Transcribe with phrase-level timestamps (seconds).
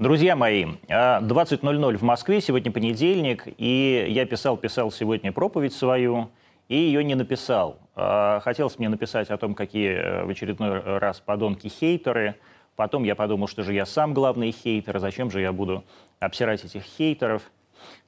[0.00, 6.30] Друзья мои, 20.00 в Москве, сегодня понедельник, и я писал-писал сегодня проповедь свою,
[6.66, 7.78] и ее не написал.
[7.94, 12.34] А, хотелось мне написать о том, какие э, в очередной раз подонки-хейтеры.
[12.74, 15.84] Потом я подумал, что же я сам главный хейтер, зачем же я буду
[16.18, 17.42] обсирать этих хейтеров.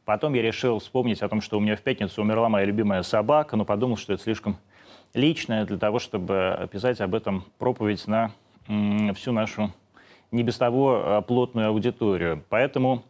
[0.05, 3.55] Потом я решил вспомнить о том, что у меня в пятницу умерла моя любимая собака,
[3.55, 4.57] но подумал, что это слишком
[5.14, 8.32] личное для того, чтобы писать об этом проповедь на
[9.14, 9.73] всю нашу
[10.31, 12.43] не без того а, плотную аудиторию.
[12.49, 13.03] Поэтому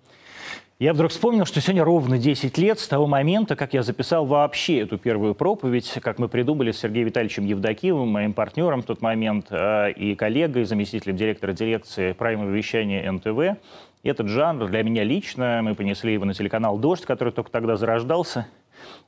[0.78, 4.80] я вдруг вспомнил, что сегодня ровно 10 лет с того момента, как я записал вообще
[4.80, 9.46] эту первую проповедь, как мы придумали с Сергеем Витальевичем Евдокимовым, моим партнером в тот момент,
[9.50, 13.58] а, и коллегой, заместителем директора дирекции правильного вещания НТВ.
[14.02, 18.46] Этот жанр для меня лично, мы понесли его на телеканал «Дождь», который только тогда зарождался,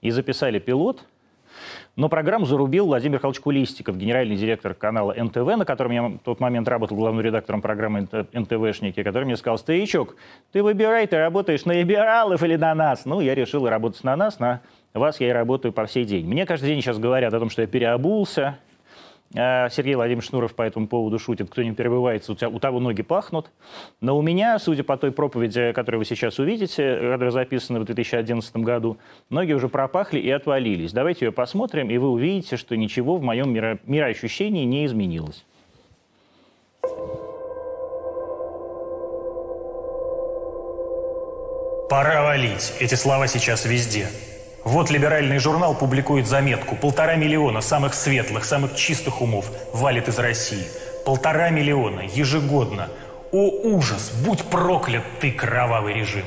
[0.01, 1.05] и записали пилот–
[1.98, 6.38] но программу зарубил Владимир Михайлович Кулистиков, генеральный директор канала НТВ, на котором я в тот
[6.38, 10.15] момент работал главным редактором программы НТВшники, который мне сказал, старичок,
[10.52, 13.05] ты выбирай, ты работаешь на либералов или на нас.
[13.05, 14.60] Ну, я решил работать на нас, на
[14.95, 16.24] вас я и работаю по сей день.
[16.24, 18.60] Мне каждый день сейчас говорят о том, что я переобулся,
[19.30, 23.02] Сергей Владимирович Шнуров по этому поводу шутит, кто не перебывается, у, тебя, у того ноги
[23.02, 23.51] пахнут.
[24.01, 28.57] Но у меня, судя по той проповеди, которую вы сейчас увидите, которая записана в 2011
[28.57, 28.96] году,
[29.29, 30.93] ноги уже пропахли и отвалились.
[30.93, 35.45] Давайте ее посмотрим, и вы увидите, что ничего в моем миро мироощущении не изменилось.
[41.90, 42.74] Пора валить.
[42.80, 44.09] Эти слова сейчас везде.
[44.69, 46.77] Вот либеральный журнал публикует заметку.
[46.77, 50.66] Полтора миллиона самых светлых, самых чистых умов валит из России.
[51.07, 52.91] Полтора миллиона ежегодно.
[53.33, 54.13] О ужас!
[54.27, 56.27] Будь проклят ты, кровавый режим!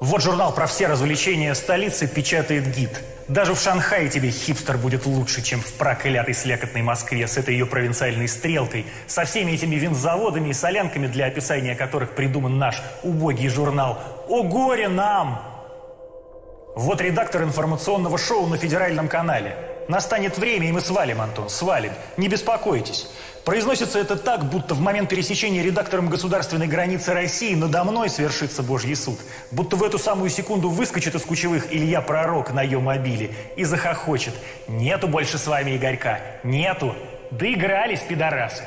[0.00, 3.00] Вот журнал про все развлечения столицы печатает гид.
[3.28, 7.66] Даже в Шанхае тебе хипстер будет лучше, чем в проклятой слякотной Москве с этой ее
[7.66, 14.00] провинциальной стрелкой, со всеми этими винзаводами и солянками, для описания которых придуман наш убогий журнал.
[14.28, 15.55] О горе нам!
[16.76, 19.56] Вот редактор информационного шоу на федеральном канале.
[19.88, 21.92] Настанет время, и мы свалим, Антон, свалим.
[22.18, 23.08] Не беспокойтесь.
[23.46, 28.94] Произносится это так, будто в момент пересечения редактором государственной границы России надо мной свершится Божий
[28.94, 29.18] суд.
[29.50, 34.34] Будто в эту самую секунду выскочит из кучевых Илья Пророк на ее мобиле и захохочет.
[34.68, 36.20] Нету больше с вами Игорька.
[36.44, 36.94] Нету.
[37.30, 38.64] Доигрались, пидорасы.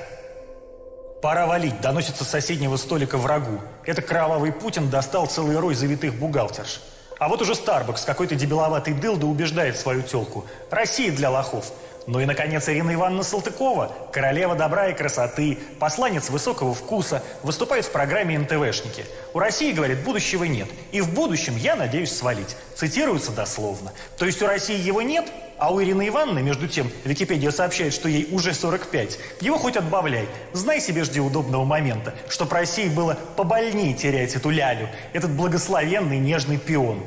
[1.22, 3.60] Пора валить, доносится с соседнего столика врагу.
[3.86, 6.82] Это кровавый Путин достал целый рой завитых бухгалтерш.
[7.20, 10.46] А вот уже Старбакс, какой-то дебиловатый дылда убеждает свою телку.
[10.72, 11.72] Россия для лохов.
[12.08, 17.92] Ну и, наконец, Ирина Ивановна Салтыкова, королева добра и красоты, посланец высокого вкуса, выступает в
[17.92, 19.06] программе НТВшники.
[19.34, 20.68] У России, говорит, будущего нет.
[20.92, 22.56] И в будущем я надеюсь свалить.
[22.76, 23.92] Цитируется дословно.
[24.18, 25.26] То есть у России его нет,
[25.60, 29.20] а у Ирины Ивановны, между тем, Википедия сообщает, что ей уже 45.
[29.42, 30.28] Его хоть отбавляй.
[30.54, 36.58] Знай себе, жди удобного момента, чтоб России было побольнее терять эту лялю, этот благословенный нежный
[36.58, 37.04] пион.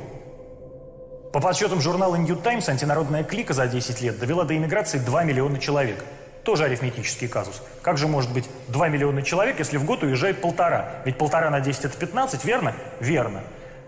[1.33, 5.57] По подсчетам журнала New Times, антинародная клика за 10 лет довела до иммиграции 2 миллиона
[5.57, 6.05] человек.
[6.43, 7.63] Тоже арифметический казус.
[7.81, 10.91] Как же может быть 2 миллиона человек, если в год уезжает полтора?
[11.05, 12.75] Ведь полтора на 10 это 15, верно?
[12.99, 13.41] Верно.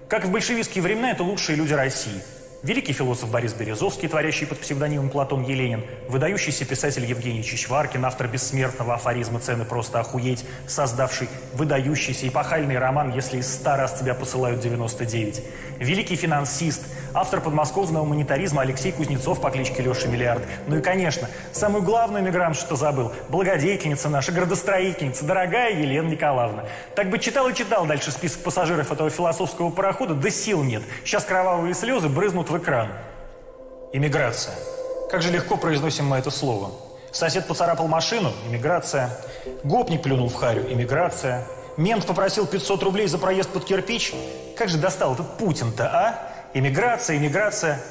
[0.09, 2.19] Как в большевистские времена, это лучшие люди России–
[2.65, 8.95] Великий философ Борис Березовский, творящий под псевдонимом Платон Еленин, выдающийся писатель Евгений Чичваркин, автор бессмертного
[8.95, 15.43] афоризма «Цены просто охуеть», создавший выдающийся эпохальный роман «Если из ста раз тебя посылают 99»,
[15.77, 16.81] великий финансист,
[17.13, 20.41] автор подмосковного монетаризма Алексей Кузнецов по кличке Леша Миллиард.
[20.65, 26.63] Ну и, конечно, самую главную мигрант, что забыл, благодетельница наша, градостроительница, дорогая Елена Николаевна.
[26.95, 30.81] Так бы читал и читал дальше список пассажиров этого философского парохода, да сил нет.
[31.03, 32.89] Сейчас кровавые слезы брызнут в экран.
[33.93, 34.55] Иммиграция.
[35.09, 36.71] Как же легко произносим мы это слово.
[37.11, 39.09] Сосед поцарапал машину– иммиграция.
[39.63, 41.45] Гопник плюнул в харю– иммиграция.
[41.77, 44.13] Мент попросил 500 рублей за проезд под кирпич.
[44.57, 46.33] Как же достал этот Путин-то, а?
[46.53, 47.81] Иммиграция, иммиграция.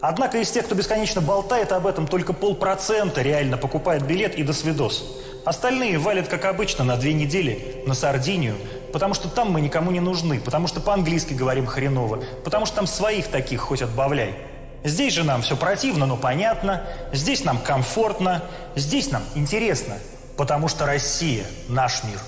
[0.00, 4.52] Однако из тех, кто бесконечно болтает об этом, только полпроцента реально покупает билет и до
[4.52, 5.04] свидос.
[5.44, 8.56] Остальные валят, как обычно, на две недели на Сардинию,
[8.92, 12.86] потому что там мы никому не нужны, потому что по-английски говорим хреново, потому что там
[12.86, 14.34] своих таких хоть отбавляй.
[14.82, 18.42] Здесь же нам все противно, но понятно, здесь нам комфортно,
[18.74, 19.96] здесь нам интересно,
[20.36, 22.18] потому что Россия– наш мир.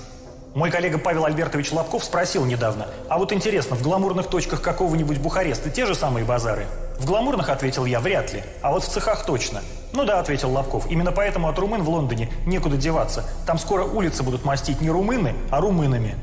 [0.53, 5.71] Мой коллега Павел Альбертович Лобков спросил недавно, а вот интересно, в гламурных точках какого-нибудь Бухареста
[5.71, 6.67] те же самые базары?
[6.99, 9.61] В гламурных, ответил я, вряд ли, а вот в цехах точно.
[9.93, 13.25] Ну да, ответил Лобков, именно поэтому от румын в Лондоне некуда деваться.
[13.47, 16.15] Там скоро улицы будут мастить не румыны, а румынами.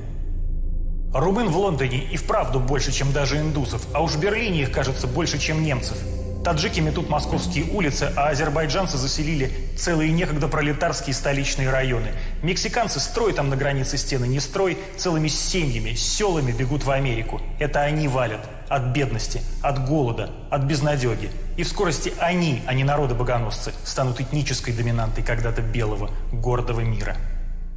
[1.12, 5.09] Румын в Лондоне и вправду больше, чем даже индусов, а уж в Берлине их, кажется,
[5.09, 5.97] больше, чем немцев.
[6.45, 12.12] Таджики метут московские улицы, а азербайджанцы заселили целые некогда пролетарские столичные районы.
[12.43, 17.43] Мексиканцы строят там на границе стены, не строй, целыми семьями, селами бегут в Америку.
[17.59, 21.31] Это они валят от бедности, от голода, от безнадеги.
[21.56, 27.17] И в скорости они, а не народы-богоносцы, станут этнической доминантой когда-то белого, гордого мира.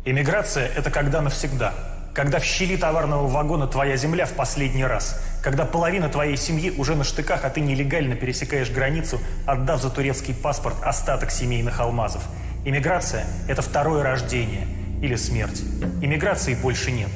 [0.05, 1.73] Эмиграция– это когда навсегда–
[2.13, 5.19] когда в щели товарного вагона твоя земля в последний раз.
[5.41, 10.33] Когда половина твоей семьи уже на штыках, а ты нелегально пересекаешь границу, отдав за турецкий
[10.33, 12.23] паспорт остаток семейных алмазов.
[12.65, 14.67] Иммиграция– это второе рождение
[15.01, 15.61] или смерть.
[16.01, 17.09] Иммиграции больше нет.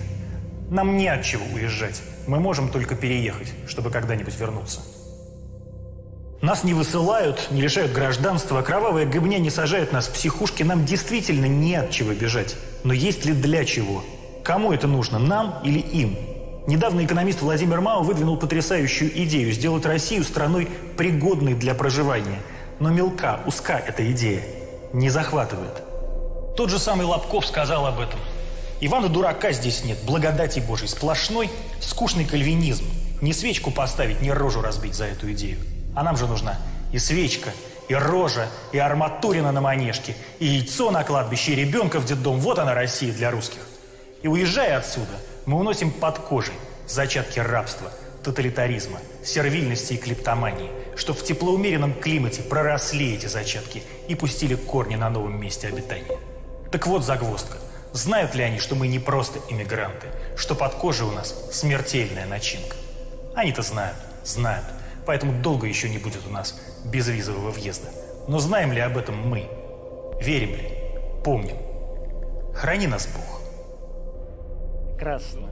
[0.69, 2.01] Нам не от чего уезжать.
[2.25, 4.81] Мы можем только переехать, чтобы когда-нибудь вернуться.
[6.41, 10.63] Нас не высылают, не лишают гражданства, кровавая гыбня не сажает нас в психушки.
[10.63, 12.55] Нам действительно не от чего бежать.
[12.83, 14.03] Но есть ли для чего?
[14.47, 16.15] Кому это нужно, нам или им?
[16.67, 22.39] Недавно экономист Владимир Мао выдвинул потрясающую идею сделать Россию страной, пригодной для проживания.
[22.79, 24.41] Но мелка, узка эта идея,
[24.93, 25.83] не захватывает.
[26.55, 28.21] Тот же самый Лобков сказал об этом.
[28.79, 31.49] Ивана Дурака здесь нет, благодати Божьей, сплошной
[31.81, 32.85] скучный кальвинизм.
[33.19, 35.57] Не свечку поставить, не рожу разбить за эту идею.
[35.93, 36.57] А нам же нужна
[36.93, 37.49] и свечка,
[37.89, 42.39] и рожа, и арматурина на манежке, и яйцо на кладбище, и ребенка в детдом.
[42.39, 43.66] Вот она Россия для русских.
[44.27, 45.13] И уезжая отсюда,
[45.45, 46.53] мы уносим под кожей
[46.85, 47.89] зачатки рабства,
[48.25, 55.09] тоталитаризма, сервильности и клептомании, что в теплоумеренном климате проросли эти зачатки и пустили корни на
[55.09, 56.17] новом месте обитания.
[56.73, 57.55] Так вот загвоздка.
[57.93, 62.75] Знают ли они, что мы не просто иммигранты, что под кожей у нас смертельная начинка?
[63.33, 63.95] Они-то знают,
[64.25, 64.65] знают.
[65.05, 67.87] Поэтому долго еще не будет у нас безвизового въезда.
[68.27, 69.47] Но знаем ли об этом мы?
[70.19, 70.69] Верим ли?
[71.23, 71.55] Помним?
[72.53, 73.36] Храни нас Бог.
[74.97, 75.49] Прекрасно.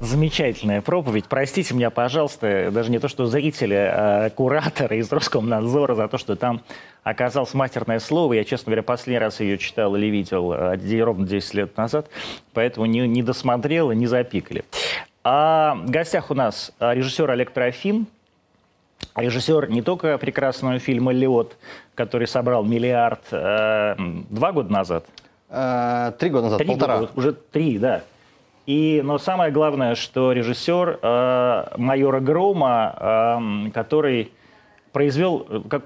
[0.00, 1.26] Замечательная проповедь.
[1.28, 6.34] Простите меня, пожалуйста, даже не то, что зрители, а кураторы из Роскомнадзора за то, что
[6.34, 6.62] там
[7.04, 8.32] оказалось матерное слово.
[8.32, 12.08] Я, честно говоря, последний раз ее читал или видел а, ровно 10 лет назад,
[12.52, 14.64] поэтому не, не досмотрел и не запикали.
[15.22, 18.08] А в гостях у нас режиссер Олег Трофим,
[19.14, 21.56] режиссер не только прекрасного фильма «Лед»,
[21.94, 23.94] который собрал миллиард э,
[24.28, 25.06] два года назад.
[25.48, 26.98] Э, три года назад, три полтора.
[26.98, 28.02] Года, уже три, да.
[28.66, 34.32] И, но самое главное, что режиссер э, майора Грома, э, который
[34.92, 35.84] произвел, как,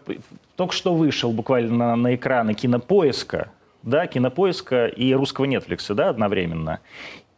[0.54, 3.50] только что вышел буквально на, на экраны кинопоиска,
[3.82, 6.80] да, кинопоиска и русского Netflix, да, одновременно.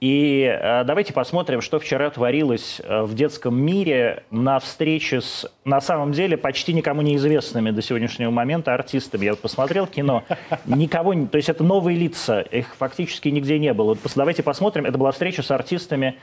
[0.01, 5.83] И э, давайте посмотрим, что вчера творилось э, в детском мире на встрече с, на
[5.83, 9.27] самом деле, почти никому неизвестными до сегодняшнего момента артистами.
[9.27, 10.25] Я вот посмотрел кино,
[10.65, 13.89] никого, то есть это новые лица, их фактически нигде не было.
[14.03, 16.19] Вот давайте посмотрим, это была встреча с артистами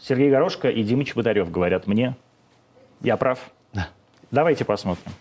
[0.00, 2.14] Сергей Горошко и Димыч Бодарев, говорят мне.
[3.02, 3.38] Я прав?
[3.74, 3.88] Да.
[4.30, 5.12] Давайте посмотрим.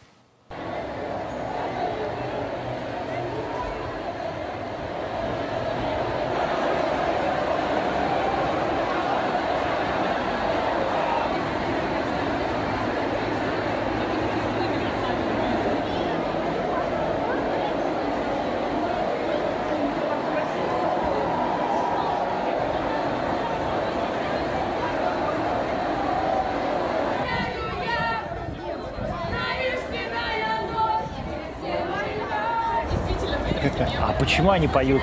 [34.06, 34.12] А
[34.44, 35.02] почему они поют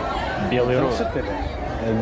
[0.51, 1.07] «Белые розы»?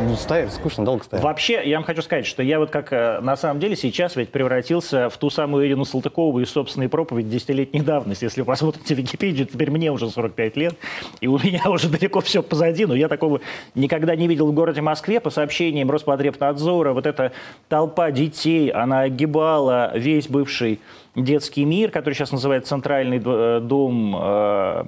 [0.08, 1.24] Ну, стоять, скучно, долго стоять.
[1.24, 4.30] Вообще, я вам хочу сказать, что я вот как э, на самом деле сейчас ведь
[4.30, 8.24] превратился в ту самую Ирину Салтыкову из собственной проповедь десятилетней давности.
[8.24, 10.74] Если вы посмотрите Википедию, теперь мне уже 45 лет,
[11.20, 13.40] и у меня уже далеко все позади, но я такого
[13.76, 15.20] никогда не видел в городе Москве.
[15.20, 17.30] По сообщениям Роспотребнадзора, вот эта
[17.68, 20.80] толпа детей, она огибала весь бывший
[21.14, 24.84] детский мир, который сейчас называется Центральный э, дом э,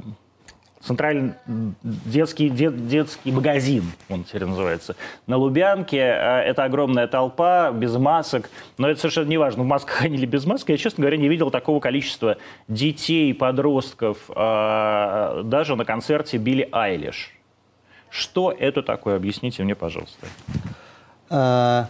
[0.82, 1.34] Центральный
[1.82, 4.96] детский, дет, детский магазин, он теперь называется,
[5.26, 6.02] на Лубянке.
[6.02, 8.48] А, это огромная толпа, без масок.
[8.78, 10.70] Но это совершенно не важно, в масках они или без масок.
[10.70, 17.32] Я, честно говоря, не видел такого количества детей, подростков, а, даже на концерте Билли Айлиш.
[18.08, 19.16] Что это такое?
[19.16, 20.26] Объясните мне, пожалуйста.
[21.28, 21.88] А,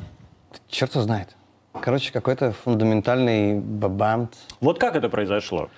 [0.68, 1.36] черт его знает.
[1.80, 4.34] Короче, какой-то фундаментальный бабамт.
[4.60, 5.70] Вот как это произошло?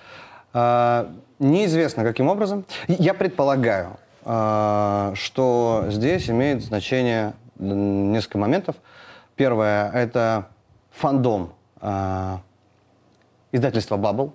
[0.53, 2.65] А, неизвестно, каким образом.
[2.87, 8.75] Я предполагаю, а, что здесь имеет значение несколько моментов.
[9.35, 10.47] Первое– это
[10.91, 12.39] фандом а,
[13.51, 14.33] издательства «Баббл».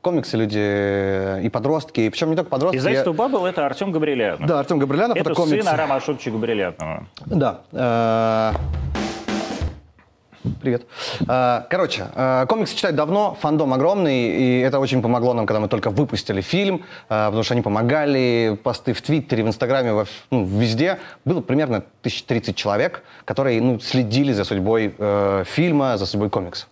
[0.00, 2.78] Комиксы люди и подростки, причем не только подростки.
[2.78, 4.46] Издательство «Баббл»— это Артем Габрилянов.
[4.46, 5.62] Да, Артем Габрилянов— это, это комиксы.
[5.62, 7.06] сын Арама Ашотовича Габрилянова.
[7.26, 8.54] Да.
[10.62, 10.86] Привет.
[11.28, 15.68] А, короче, а, комиксы читать давно, фандом огромный, и это очень помогло нам, когда мы
[15.68, 20.46] только выпустили фильм, а, потому что они помогали, посты в Твиттере, в Инстаграме, во, ну,
[20.46, 20.98] везде.
[21.26, 26.69] Было примерно 1030 человек, которые ну, следили за судьбой э, фильма, за судьбой комиксов.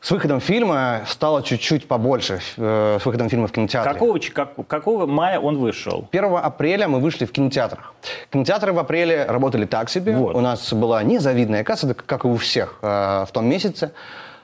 [0.00, 3.92] С выходом фильма стало чуть-чуть побольше, э, с выходом фильма в кинотеатре.
[3.92, 6.08] Какого, как, какого мая он вышел?
[6.10, 7.92] 1 апреля мы вышли в кинотеатрах.
[8.32, 10.16] Кинотеатры в апреле работали так себе.
[10.16, 10.34] Вот.
[10.34, 13.92] У нас была незавидная касса, как и у всех э, в том месяце.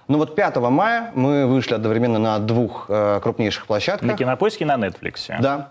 [0.08, 4.06] Но вот 5 мая мы вышли одновременно на двух э, крупнейших площадках.
[4.06, 5.34] На Кинопоиске и на Netflix.
[5.40, 5.70] Да.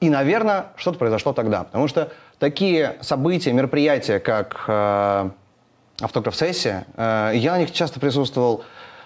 [0.00, 1.64] И, наверное, что-то произошло тогда.
[1.64, 5.30] Потому что такие события, мероприятия, как э,
[6.00, 8.64] автограф-сессия, э, я на них часто присутствовал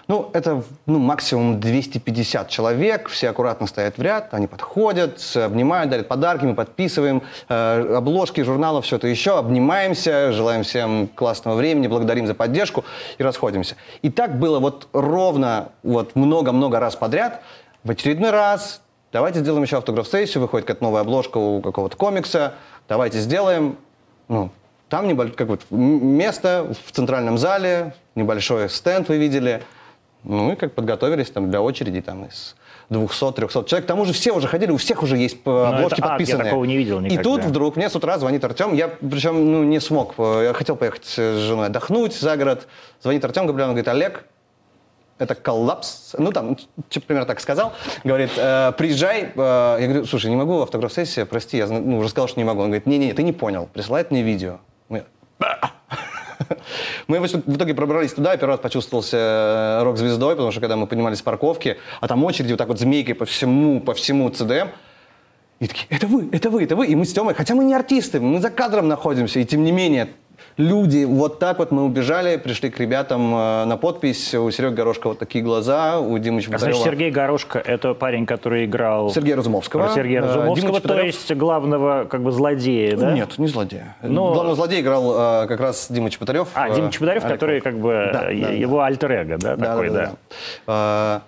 [0.09, 6.07] ну, это ну, максимум 250 человек, все аккуратно стоят в ряд, они подходят, обнимают, дарят
[6.07, 12.25] подарки, мы подписываем э, обложки журналов, все это еще, обнимаемся, желаем всем классного времени, благодарим
[12.25, 12.85] за поддержку
[13.19, 13.75] и расходимся.
[14.01, 17.43] И так было вот ровно вот много-много раз подряд.
[17.83, 22.55] В очередной раз давайте сделаем еще автограф-сессию, выходит какая-то новая обложка у какого-то комикса,
[22.87, 23.77] давайте сделаем.
[24.27, 24.49] Ну,
[24.89, 29.61] там небольшое как вот, место в центральном зале, небольшой стенд вы видели–
[30.23, 32.55] ну и как подготовились там для очереди там из
[32.89, 33.85] 200-300 человек.
[33.85, 36.45] К тому же все уже ходили, у всех уже есть Ну, обложки ад, подписанные.
[36.45, 37.23] я такого не видел И никогда.
[37.23, 38.73] тут вдруг мне с утра звонит Артем.
[38.73, 40.15] Я причем ну, не смог.
[40.17, 42.67] э, Я хотел поехать с женой отдохнуть за город.
[43.01, 44.25] Звонит Артем Габриэль, он говорит, Олег,
[45.19, 46.15] это коллапс.
[46.17, 46.57] Ну, там,
[46.89, 47.73] что примерно так сказал.
[48.03, 49.31] Говорит, «Э, приезжай.
[49.35, 52.61] Э, я говорю, слушай, не могу автограф-сессия, прости, я ну, уже сказал, что не могу.
[52.61, 53.69] Он говорит, не-не, ты не понял.
[53.73, 54.59] Присылает мне видео.
[57.07, 60.51] Мы- Мы в итоге- в итоге пробрались туда, я первый раз почувствовался э, рок-звездой, потому
[60.51, 63.81] что когда мы поднимались с парковки, а там очереди вот так вот змейкой по всему,
[63.81, 64.69] по всему ЦДМ,
[65.59, 66.87] и такие, это вы, это вы, это вы.
[66.87, 69.71] И мы с Тёмой, хотя мы не артисты, мы за кадром находимся, и тем не
[69.71, 70.07] менее,
[70.59, 75.07] люди, вот так вот мы убежали, пришли к ребятам э, на подпись, у Сереги Горошка
[75.07, 79.89] вот такие глаза, у Димы А значит, Сергей Горошко– это парень, который играл Сергея Разумовского.
[79.95, 83.13] Сергея э, Разумовского, то Чеботарев- есть главного как бы злодея, да?
[83.13, 83.95] Нет, не злодея.
[84.03, 86.49] Но- Главного злодея играл э, как раз Дима Чеботарев.
[86.53, 88.49] А, Дима Чеботарев, Олег который как бы Да, да, э, да.
[88.49, 90.11] его альтер-эго, да, такой, да.
[90.67, 91.21] А,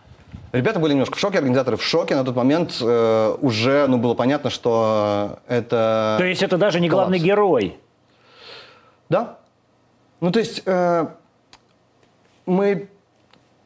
[0.51, 2.13] Ребята были немножко в шоке, организаторы в шоке.
[2.13, 6.15] На тот момент э, уже ну, было понятно, что это...
[6.17, 7.77] То есть это даже не главный герой.
[9.11, 9.37] Да.
[10.21, 11.05] Ну, то есть э,
[12.45, 12.87] мы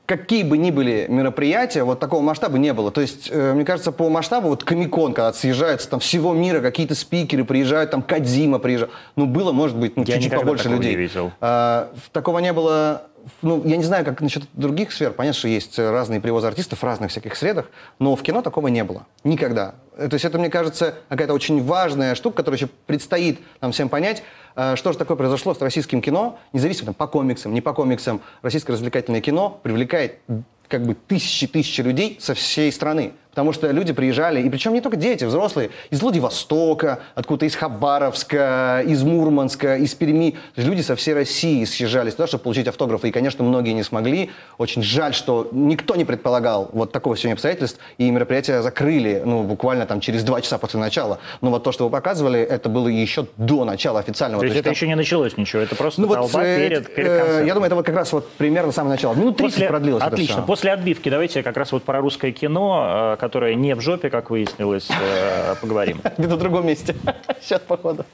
[0.07, 2.91] какие бы ни были мероприятия, вот такого масштаба не было.
[2.91, 6.95] То есть, э, мне кажется, по масштабу, вот Комикон, когда съезжается там всего мира, какие-то
[6.95, 10.91] спикеры приезжают, там Кадзима приезжал, ну, было, может быть, ну, чуть-чуть побольше людей.
[10.91, 11.31] не видел.
[11.39, 13.03] В- такого не было,
[13.41, 16.83] ну, я не знаю, как насчет других сфер, понятно, что есть разные привозы артистов в
[16.83, 19.05] разных всяких средах, но в кино такого не было.
[19.23, 19.75] Никогда.
[19.97, 24.23] То есть это, мне кажется, какая-то очень важная штука, которая еще предстоит нам всем понять,
[24.55, 28.21] э, что же такое произошло с российским кино, независимо там, по комиксам, не по комиксам.
[28.41, 30.19] Российское развлекательное кино привлекает
[30.67, 33.13] как бы тысячи-тысячи людей со всей страны.
[33.35, 38.81] Потому что люди приезжали, и причем не только дети, взрослые, из Владивостока, откуда-то из Хабаровска,
[38.87, 40.31] из Мурманска, из Перми.
[40.31, 43.09] То есть люди со всей России съезжались туда, чтобы получить автографы.
[43.09, 44.31] И, конечно, многие не смогли.
[44.57, 49.85] Очень жаль, что никто не предполагал вот такого сегодня обстоятельств, и мероприятие закрыли, ну, буквально
[49.85, 51.19] там через два часа после начала.
[51.41, 54.39] Но вот то, что вы показывали, это было еще до начала официального.
[54.39, 57.09] То есть это там- еще не началось ничего, это просто ну вот, э, перед, перед
[57.09, 57.45] э, концертом.
[57.47, 59.13] я думаю, это вот как раз вот примерно самое начало.
[59.13, 60.41] Минут 30 После- продлилось Отлично.
[60.43, 64.87] После отбивки давайте как раз вот про русское кино, которое не в жопе, как выяснилось,
[64.91, 65.99] э, поговорим.
[66.19, 66.95] Где-то в другом месте.
[67.41, 68.05] Сейчас, походу.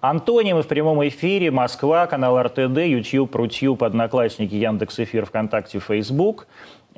[0.00, 1.50] Антонимы в прямом эфире.
[1.50, 6.46] Москва, канал РТД, YouTube, Рутюб, Одноклассники, Яндекс Эфир, ВКонтакте, Фейсбук.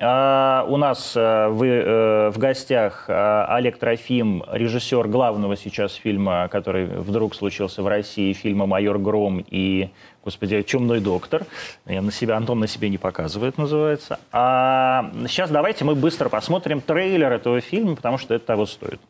[0.01, 6.49] А, у нас э, вы, э, в гостях э, Олег Трофим, режиссер главного сейчас фильма,
[6.49, 9.91] который вдруг случился в России, фильма «Майор Гром» и,
[10.25, 11.47] господи, «Чумной доктор».
[11.85, 14.21] Я на себя, Антон на себе не показывает, называется.
[14.31, 19.01] А сейчас давайте мы быстро посмотрим трейлер этого фильма, потому что это того стоит.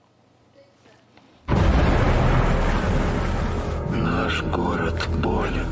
[3.91, 5.67] Наш город болен.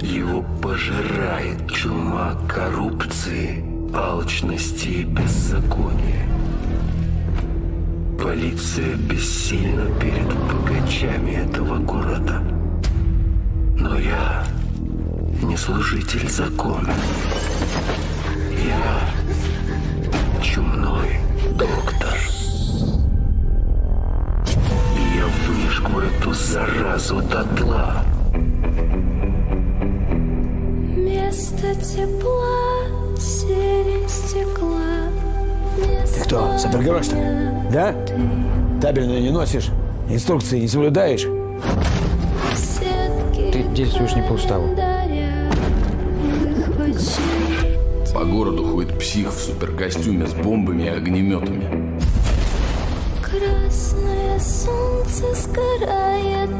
[0.00, 6.26] Его пожирает чума коррупции, алчности и беззакония.
[8.20, 12.42] Полиция бессильна перед богачами этого города.
[13.76, 14.44] Но я
[15.42, 16.92] не служитель закона.
[18.66, 21.20] Я чумной
[21.54, 22.18] доктор.
[24.96, 28.04] И я выжгу эту заразу дотла.
[30.96, 32.97] Место тепла.
[36.14, 37.22] Ты кто, супергерой, что ли?
[37.72, 37.94] Да?
[38.80, 39.70] Табельное не носишь?
[40.08, 41.26] Инструкции не соблюдаешь?
[43.52, 44.68] Ты действуешь не по уставу.
[48.14, 51.98] По городу ходит псих в суперкостюме с бомбами и огнеметами.
[53.22, 56.58] Красное солнце сгорает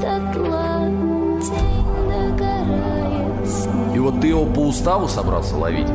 [1.40, 5.88] день догорает, И вот ты его по уставу собрался ловить?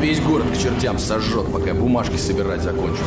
[0.00, 3.02] Весь город к чертям сожжет, пока бумажки собирать закончу.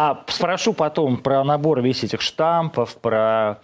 [0.00, 3.58] А спрошу потом про набор весь этих штампов, про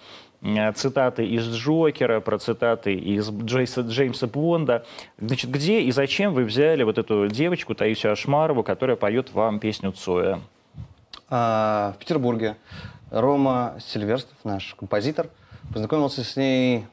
[0.74, 4.84] цитаты из Джокера, про цитаты из Джейса, Джеймса Бонда.
[5.16, 9.92] Значит, где и зачем вы взяли вот эту девочку Таисию Ашмарову, которая поет вам песню
[9.92, 10.40] Цоя?
[11.30, 12.56] А, в Петербурге
[13.12, 15.28] Рома Сильверстов, наш композитор,
[15.72, 16.84] познакомился с ней,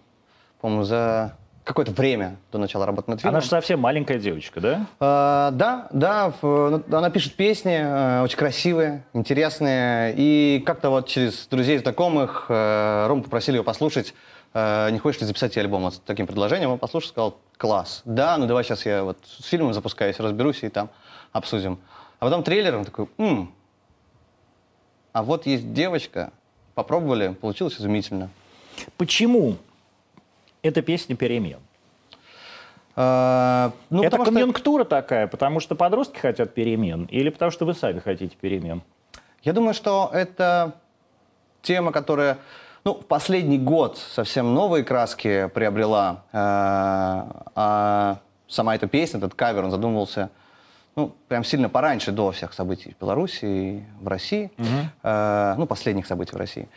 [0.62, 3.36] по-моему, за какое-то время до начала работы над фильмом.
[3.36, 4.86] Она же совсем маленькая девочка, да?
[5.00, 10.14] А, да, да, в- ну, она пишет песни, э, очень красивые, интересные.
[10.18, 14.14] И как-то вот через друзей, знакомых э, Рому попросили его послушать.
[14.54, 15.84] э, не хочешь ли записать ей альбом?
[15.84, 18.02] Вот с таким предложением он послушал, сказал, класс.
[18.06, 20.90] Да, ну давай сейчас я вот с фильмом запускаюсь, разберусь и там
[21.32, 21.80] обсудим.
[22.20, 23.52] А потом трейлер, он такой, «М,
[25.14, 26.32] а вот есть девочка,
[26.76, 28.30] попробовали, получилось изумительно.
[28.98, 29.58] Почему
[30.62, 31.60] эта песня перемен?
[32.96, 37.66] А, ну, это потому что- конъюнктура такая, потому что подростки хотят перемен, или потому что
[37.66, 38.82] вы сами хотите перемен?
[39.44, 40.74] Я думаю, что это
[41.62, 42.38] тема, которая
[42.84, 46.24] ну, в последний год совсем новые краски приобрела.
[46.32, 46.38] э,
[47.56, 50.30] а сама эта песня, этот кавер, он задумывался
[50.96, 54.52] ну, прям сильно пораньше, до всех событий в Беларуси и в России.
[55.04, 56.68] Э, ну, последних событий в России.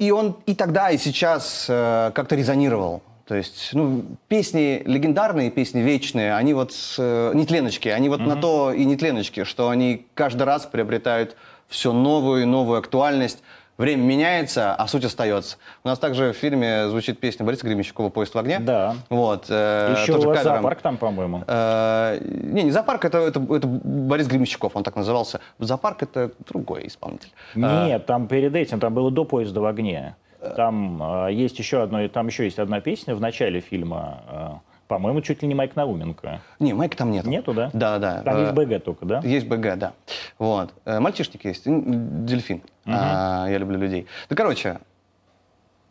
[0.00, 3.02] И он и тогда, и сейчас э, как-то резонировал.
[3.26, 8.72] То есть, ну, песни легендарные, песни вечные, они вот э, нетленочки, они вот на то
[8.72, 11.36] и нетленочки, что они каждый раз приобретают
[11.68, 13.42] все новую и новую актуальность.
[13.80, 15.56] Время меняется, а суть остается.
[15.84, 18.58] У нас также в фильме звучит песня Бориса Гремищукова «Поезд в огне».
[18.60, 18.94] Да.
[19.08, 19.46] Вот.
[19.48, 21.44] э, Еще у вас зоопарк там, по-моему.
[21.46, 25.40] Э, не, не зоопарк, это, это, это Борис Гремищуков, он так назывался.
[25.58, 27.30] Зоопарк это другой исполнитель.
[27.54, 30.14] Э, Нет, там перед этим, там было до поезда в огне.
[30.56, 34.48] Там э, есть еще одно, там еще есть одна песня в начале фильма, э,
[34.90, 36.40] по-моему, чуть ли не Майк Науменко.
[36.58, 37.24] Не, Майка там нет.
[37.24, 37.70] Нету, да?
[37.72, 38.22] Да, да.
[38.22, 39.20] Там Э, есть БГ только, да?
[39.22, 39.92] Есть БГ, да.
[40.36, 40.74] Вот.
[40.84, 42.62] Э, Мальчишник есть, дельфин.
[42.86, 44.08] А, я люблю людей.
[44.28, 44.80] Да, короче,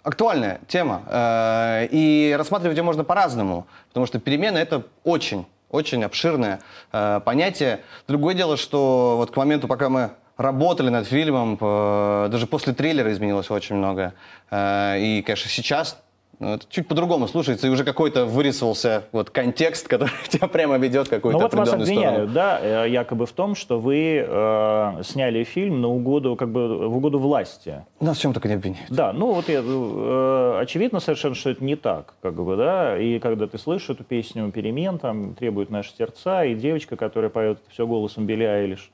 [0.03, 1.03] актуальная тема.
[1.07, 6.59] Э, И рассматривать ее можно по-разному, потому что перемена— это очень, очень обширное
[6.91, 7.79] э, понятие.
[8.09, 13.09] Другое дело, что вот к моменту, пока мы работали над фильмом, э, даже после трейлера
[13.13, 14.13] изменилось очень многое.
[14.51, 16.01] Э, И, конечно, сейчас
[16.39, 21.09] ну, это чуть по-другому слушается, и уже какой-то вырисовался вот контекст, который тебя прямо ведет
[21.09, 22.33] какую-то Ну вот вас обвиняют, сторону.
[22.33, 26.95] да, э, якобы в том, что вы э, сняли фильм на угоду, как бы, в
[26.95, 27.83] угоду власти.
[27.99, 28.89] Нас в чем только не обвиняют.
[28.89, 33.19] Да, ну вот я, э, очевидно совершенно, что это не так, как бы, да, и
[33.19, 37.85] когда ты слышишь эту песню «Перемен», там требуют наши сердца, и девочка, которая поет все
[37.85, 38.91] голосом Билли Айлиш,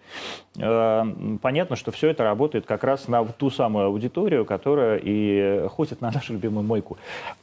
[0.58, 1.04] э,
[1.44, 6.10] понятно, что все это работает как раз на ту самую аудиторию, которая и ходит на
[6.10, 6.98] нашу любимую мойку.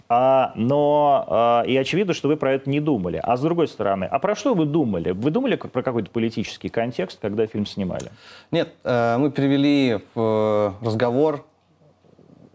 [0.09, 3.19] А, но а, и очевидно, что вы про это не думали.
[3.23, 5.13] А с другой стороны, а про что вы думали?
[5.13, 8.11] Вы думали про какой-то политический контекст, когда фильм снимали?
[8.51, 11.47] Нет, э, мы привели в э, разговор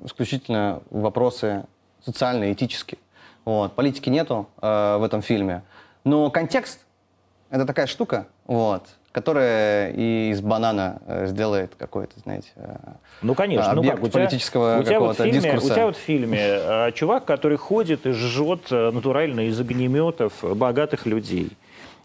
[0.03, 1.65] исключительно вопросы
[2.05, 2.99] социальные, этические.
[3.43, 3.73] Вот.
[3.73, 5.63] Политики нету э, в этом фильме.
[6.03, 6.85] Но контекст—
[7.49, 8.83] это такая штука, вот,
[9.21, 12.75] которая и из банана э, сделает какой-то, знаете, э,
[13.23, 13.73] Ну, конечно.
[13.73, 15.65] ну объект как, у тебя- политического у тебя вот фильме, дискурса.
[15.65, 21.07] У тебя вот в фильме э, чувак, который ходит и жжет натурально из огнеметов богатых
[21.07, 21.49] людей,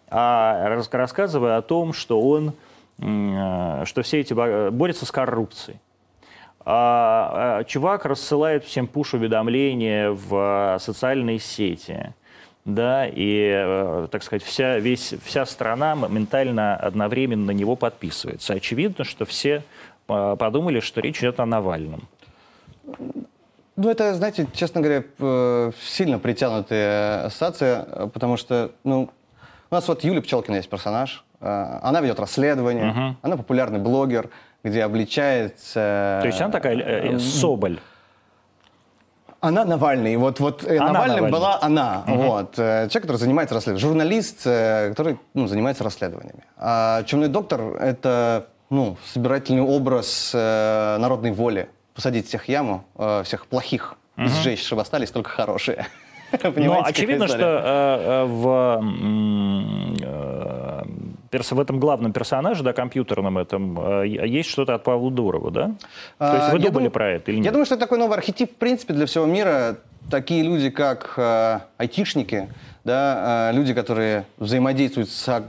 [0.09, 2.55] а рас- рассказывая о том, что он,
[2.99, 5.79] что все эти бо- борются с коррупцией.
[6.65, 12.15] А, а, чувак рассылает всем пуш-уведомления в э, социальные сети.
[12.65, 18.55] Да, и, э, так сказать, вся, весь, вся страна моментально одновременно на него подписывается.
[18.55, 19.65] Очевидно, что все
[20.09, 22.09] э, подумали, что речь идет о Навальном.
[23.75, 29.11] Ну, это, знаете, честно говоря, э, сильно притянутая ассоциация, э, потому что, ну,
[29.71, 34.31] у нас вот Юлия Пчелкина есть персонаж, она ведет расследование, она популярный блогер,
[34.63, 36.21] где обличается...
[36.23, 37.81] То есть она такая э, э, Соболь.
[39.43, 40.17] Она Навальный.
[40.17, 41.31] Вот, вот э, Она Навальным Навальный.
[41.33, 42.05] была она.
[42.07, 42.55] Вот.
[42.59, 43.89] э, Человек, который занимается расследованием.
[43.89, 46.45] Журналист, э, который ну, занимается расследованиями.
[46.57, 51.69] А чумной доктор— это ну, собирательный образ э, народной воли.
[51.93, 55.87] Посадить всех в яму, э, всех плохих, и сжечь, чтобы остались только хорошие.
[56.43, 58.81] Но Понимаете, очевидно, какая что э, в,
[61.33, 65.63] перс- в этом главном персонаже, да, компьютерном этом, э, есть что-то от Павла Дурова, да?
[66.19, 67.53] То есть А, вы я думали про это или Я нет?
[67.53, 69.79] думаю, что это такой новый архетип, в принципе, для всего мира.
[70.11, 72.49] Такие люди, как э, айтишники,
[72.85, 75.43] да, э, люди, которые взаимодействуют с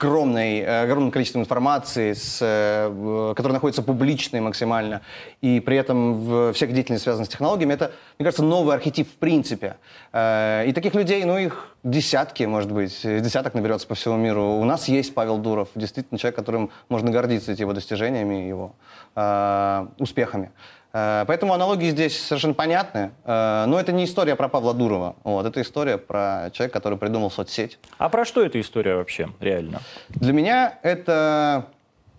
[0.00, 5.02] огромной, огромным количеством информации, с, э, которая находится публичной максимально,
[5.42, 9.16] и при этом в всех деятельность связана с технологиями, это, мне кажется, новый архетип в
[9.16, 9.76] принципе.
[10.12, 14.42] Э, И таких людей, ну, их десятки, может быть, десяток наберется по всему миру.
[14.42, 18.72] У нас есть Павел Дуров, действительно человек, которым можно гордиться его достижениями, его
[19.16, 20.50] э, успехами.
[20.92, 23.12] Э, Поэтому аналогии здесь совершенно понятны.
[23.24, 25.16] Э, Но это не история про Павла Дурова.
[25.24, 27.78] Вот, это история про человека, который придумал соцсеть.
[27.98, 29.80] А про что эта история вообще, реально?
[30.08, 31.66] Для меня это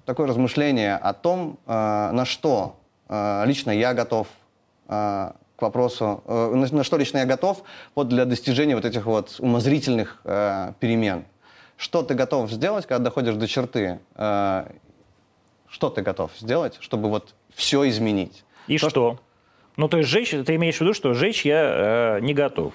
[0.05, 1.71] такое размышление о том, э,
[2.11, 2.77] на что
[3.45, 4.25] лично я готов
[4.87, 7.61] к вопросу, на, что лично я готов
[7.93, 11.25] вот для достижения вот этих вот умозрительных перемен.
[11.75, 13.99] Что ты готов сделать, когда доходишь до черты?
[14.15, 18.45] Что ты готов сделать, чтобы вот все изменить?
[18.67, 19.19] И То, что?
[19.77, 22.73] Ну, то есть жечь, ты имеешь в виду, что жечь я э, не готов.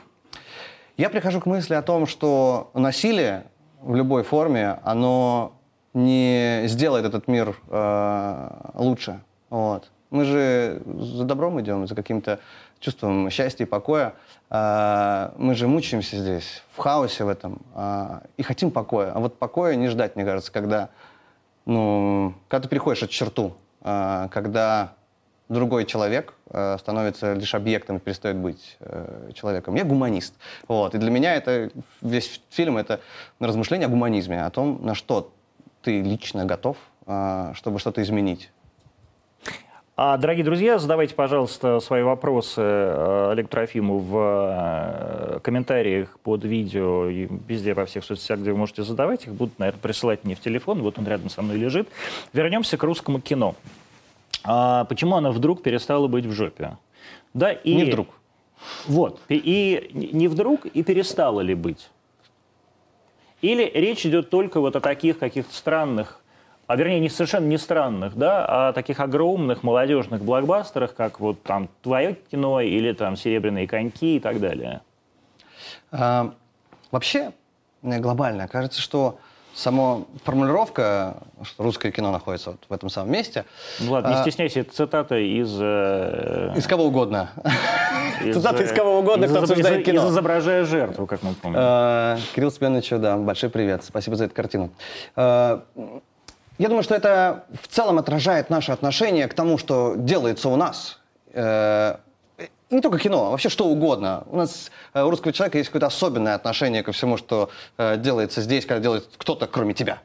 [0.96, 3.44] Я прихожу к мысли о том, что насилие
[3.82, 5.52] в любой форме, оно
[5.92, 9.20] не сделает этот мир э, лучше.
[9.50, 9.90] Вот.
[10.10, 12.40] Мы же за добром идем, за каким-то
[12.80, 14.14] чувством счастья и покоя.
[14.50, 19.12] Э, мы же мучаемся здесь, в хаосе в этом, э, и хотим покоя.
[19.12, 20.88] А вот покоя не ждать, мне кажется, когда,
[21.66, 24.94] ну, когда ты переходишь эту черту, э, когда
[25.48, 29.74] другой человек э, становится лишь объектом и перестает быть э, человеком.
[29.74, 30.34] Я гуманист.
[30.68, 30.94] Вот.
[30.94, 31.70] И для меня это
[32.02, 33.00] весь фильм это
[33.38, 35.32] размышление о гуманизме, о том, на что
[35.82, 38.50] ты лично готов, э, чтобы что-то изменить.
[39.98, 47.08] А, дорогие друзья, задавайте, пожалуйста, свои вопросы э, Олегу Трофиму в э, комментариях под видео
[47.08, 49.32] и везде во всех соцсетях, где вы можете задавать их.
[49.32, 50.82] Будут, наверное, присылать мне в телефон.
[50.82, 51.88] Вот он рядом со мной лежит.
[52.34, 53.54] Вернемся к русскому кино.
[54.46, 56.78] А почему оно вдруг перестало быть в жопе?
[57.34, 57.74] Да, и...
[57.74, 58.08] Не вдруг.
[58.86, 59.20] Вот.
[59.28, 61.90] И- не вдруг, и перестало ли быть?
[63.42, 66.20] Или речь идет только вот о таких каких-то странных,
[66.66, 71.42] а вернее, не совершенно не странных, да, а о таких огромных молодежных блокбастерах, как вот
[71.42, 74.80] там «Твое кино» или там «Серебряные коньки» и так далее.
[75.92, 76.32] А,
[76.90, 77.32] вообще,
[77.82, 79.18] мне глобально кажется, что
[79.56, 83.44] сама формулировка, что русское кино находится вот в этом самом месте,
[83.80, 85.56] Ну ладно, не а, стесняйся, это цитата из...
[85.60, 87.30] э, из кого угодно.
[88.24, 90.06] из, Цитата из кого угодно, из кто обсуждает из- кино.
[90.06, 91.58] Из «Изображая жертву», как мы помним.
[91.60, 93.82] Э, Кирилл Спеновичу, да, большой привет.
[93.84, 94.70] Спасибо за эту картину.
[95.16, 95.60] Э,
[96.58, 101.00] Я думаю, что это в целом отражает наше отношение к тому, что делается у нас.
[101.32, 101.96] Э,
[102.70, 104.24] Не только кино, а вообще что угодно.
[104.26, 107.48] У нас э, у русского человека есть какое-то особенное отношение ко всему, что
[107.78, 110.00] э, делается здесь, когда делает кто-то, кроме тебя.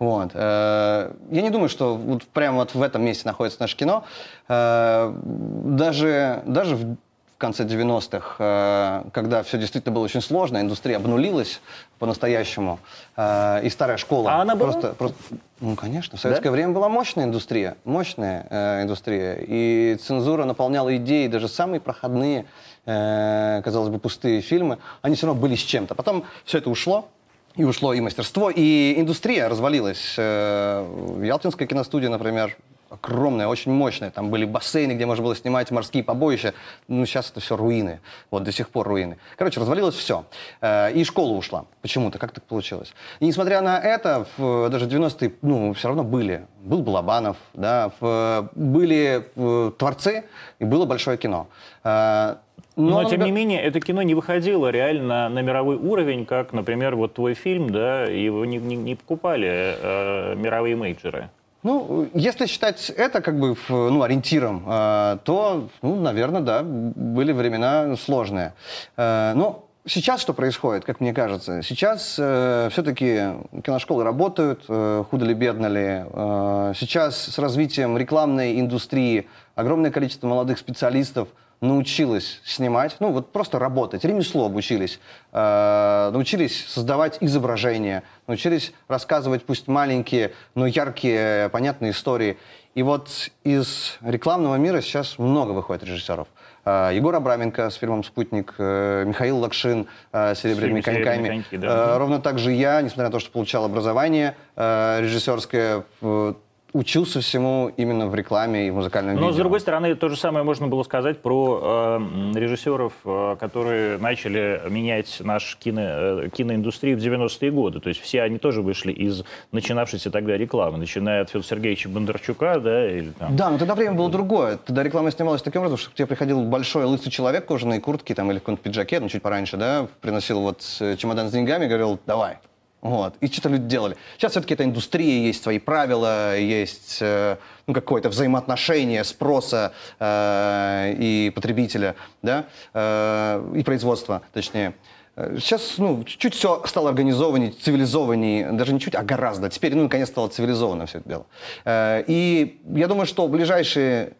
[0.00, 0.30] Вот.
[0.34, 4.04] Э, Я не думаю, что вот прямо вот в этом месте находится наше кино.
[4.48, 6.96] Э, Даже, даже в в
[7.40, 11.60] конце 90-х, э, когда все действительно было очень сложно, индустрия обнулилась
[11.98, 12.78] по-настоящему,
[13.16, 14.30] э, и старая школа...
[14.30, 14.72] А она была?
[14.72, 15.18] просто, просто-
[15.58, 16.18] Ну, конечно.
[16.18, 19.38] В советское время была мощная индустрия, мощная э, индустрия.
[19.40, 22.44] И цензура наполняла идеи, даже самые проходные,
[22.84, 25.94] казалось бы, пустые фильмы, они все равно были с чем-то.
[25.94, 27.08] Потом все это ушло,
[27.56, 30.16] и ушло и мастерство, и индустрия развалилась.
[30.16, 32.56] Ялтинская киностудия, например,
[32.90, 34.10] огромная, очень мощная.
[34.10, 36.54] Там были бассейны, где можно было снимать морские побоища.
[36.88, 38.00] Ну, сейчас это все руины.
[38.30, 39.16] Вот до сих пор руины.
[39.36, 40.24] Короче, развалилось все.
[40.62, 41.64] И школа ушла.
[41.82, 42.92] Почему-то, как так получилось.
[43.20, 46.46] И несмотря на это, в, даже в 90-е, ну, все равно были.
[46.62, 50.24] Был Балабанов, да, в- были э, творцы,
[50.58, 51.46] и было большое кино.
[51.84, 52.36] Э,
[52.76, 56.96] Но, оно тем не менее, это кино не выходило реально на мировой уровень, как, например,
[56.96, 59.48] вот твой фильм, да, его не, не- не покупали
[59.80, 61.30] э, мировые мейджеры.
[61.62, 67.96] Ну, если считать это как бы ну, ориентиром, э, то, ну, наверное, да, были времена
[67.96, 68.54] сложные.
[68.96, 71.62] Э, но сейчас что происходит, как мне кажется?
[71.62, 76.04] Сейчас все-таки киношколы работают, э, худо ли, бедно ли.
[76.12, 81.28] Э, сейчас с развитием рекламной индустрии огромное количество молодых специалистов
[81.60, 84.98] научилось снимать, ну вот просто работать, ремесло обучились,
[85.32, 92.38] э, научились создавать изображения, научились рассказывать пусть маленькие, но яркие, понятные истории.
[92.74, 93.08] И вот
[93.42, 96.28] из рекламного мира сейчас много выходит режиссеров.
[96.64, 101.28] Э, Егор Абраменко с фильмом «Спутник», э, Михаил Лакшин э, с «Серебряными фильмом «Серебряные коньками».
[101.28, 101.94] коньки», да.
[101.94, 106.34] Э, Ровно так же я, несмотря на то, что получал образование э, режиссерское, э,
[106.72, 109.32] учился всему именно в рекламе и в музыкальном Но, видео.
[109.32, 114.62] с другой стороны, то же самое можно было сказать про э, режиссеров, э, которые начали
[114.68, 117.80] менять нашу кино, э, киноиндустрию в 90-е годы.
[117.80, 122.60] То есть все они тоже вышли из начинавшейся тогда рекламы, начиная от Федора Сергеевича Бондарчука,
[122.60, 123.36] да, или там...
[123.36, 124.58] Да, но тогда время было другое.
[124.58, 128.14] Тогда реклама снималась таким образом, что к тебе приходил большой лысый человек в кожаной куртке
[128.14, 131.64] там, или в каком-то пиджаке, ну, чуть пораньше, да, приносил вот э, чемодан с деньгами
[131.64, 132.38] и говорил, давай.
[132.82, 133.14] Вот.
[133.20, 133.96] И что-то люди делали.
[134.16, 141.30] Сейчас все-таки это индустрия, есть свои правила, есть э, ну, какое-то взаимоотношение спроса э, и
[141.34, 144.72] потребителя, да, э, и производства, точнее.
[145.16, 149.50] Э, Сейчас, ну, чуть-чуть все стало организованнее, цивилизованнее, даже не чуть, а гораздо.
[149.50, 151.26] Теперь, ну, наконец, стало цивилизованно все это дело.
[151.66, 154.12] Э, И я думаю, что в ближайшие,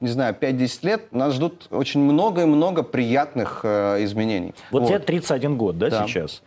[0.00, 4.54] не знаю, 5-10 лет нас ждут очень много и много приятных э, изменений.
[4.70, 6.06] Вот, тебе 31 год, да, Да.
[6.06, 6.42] сейчас?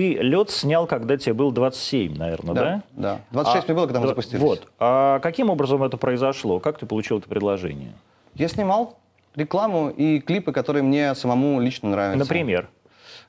[0.00, 2.82] Ты «Лед» снял, когда тебе было 27, наверное, да?
[2.92, 3.42] Да, да.
[3.42, 4.40] 26 мне было, когда мы запустились.
[4.40, 4.66] Вот.
[4.78, 6.58] А каким образом это произошло?
[6.58, 7.92] Как ты получил это предложение?
[8.34, 8.96] Я снимал
[9.36, 12.18] рекламу и клипы, которые мне самому лично нравятся.
[12.18, 12.70] Например?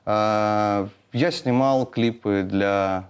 [0.06, 3.04] А, Я снимал клипы для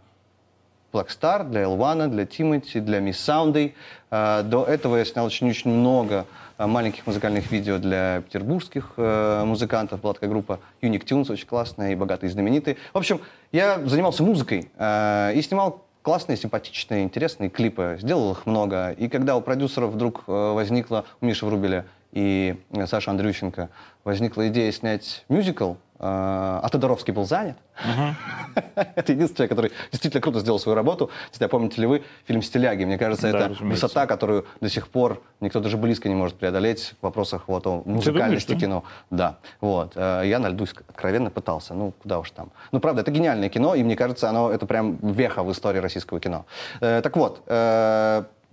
[0.92, 3.76] Blackstar, для Элвана, для Тимати, для Мисс Саундей.
[4.10, 10.00] А, До этого я снял очень-очень много а, маленьких музыкальных видео для петербургских э, музыкантов.
[10.00, 12.76] Была такая группа Unique Tunes, очень классная и богатая, и знаменитая.
[12.92, 13.20] В общем,
[13.52, 17.96] я занимался музыкой э, и снимал классные, симпатичные, интересные клипы.
[18.00, 18.90] Сделал их много.
[18.90, 23.70] И когда у продюсеров вдруг э, возникла, у Миши Врубеля и Саши Андрющенко,
[24.04, 27.56] возникла идея снять мюзикл, э, а Тодоровский был занят.
[28.74, 31.10] Это единственный человек, который действительно круто сделал свою работу.
[31.32, 32.84] Не знаю, помните ли вы фильм «Стиляги»?
[32.84, 33.86] Мне кажется, Да, это разумеется.
[33.86, 37.82] высота, которую до сих пор никто даже близко не может преодолеть в вопросах вот, о
[37.86, 38.66] музыкальности думаешь, да?
[38.66, 38.84] кино.
[39.10, 39.92] Да, вот.
[39.96, 41.72] Э, Я на льду откровенно пытался.
[41.72, 42.50] Ну, куда уж там.
[42.72, 46.20] Ну, правда, это гениальное кино, и мне кажется, оно это прям веха в истории российского
[46.20, 46.44] кино.
[46.80, 47.40] Э, Так вот,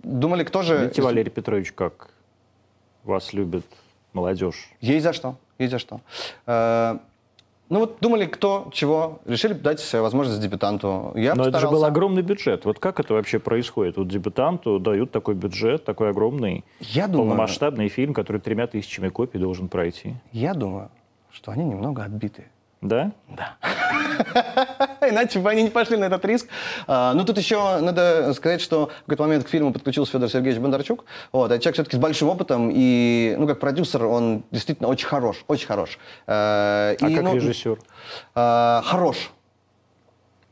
[0.02, 0.78] думали, кто же...
[0.78, 2.08] Видите, Валерий Петрович, как
[3.10, 3.64] вас любит
[4.12, 4.68] молодежь?
[4.80, 6.00] Есть за что, есть за что.
[6.46, 6.98] Э,
[7.68, 9.20] Ну вот думали, кто чего.
[9.26, 11.12] Решили дать э, возможность дебютанту.
[11.14, 11.70] Я Но это же постарался.
[11.76, 12.64] был огромный бюджет.
[12.64, 13.96] Вот как это вообще происходит?
[13.96, 19.38] Вот дебютанту дают такой бюджет, такой огромный, Я думаю, полномасштабный фильм, который тремя тысячами копий
[19.38, 20.14] должен пройти.
[20.32, 20.88] я думаю,
[21.32, 22.44] что они немного отбиты.
[22.80, 23.12] Да?
[25.02, 26.48] Иначе бы они не пошли на этот риск.
[26.86, 30.60] А, ну, тут еще надо сказать, что в какой-то момент к фильму подключился Федор Сергеевич
[30.60, 31.04] Бондарчук.
[31.32, 35.44] Вот, это человек все-таки с большим опытом, и, ну, как продюсер, он действительно очень хорош,
[35.46, 35.98] очень хорош.
[36.26, 37.78] А, А и, как ну, режиссер?
[38.34, 39.30] а, хорош.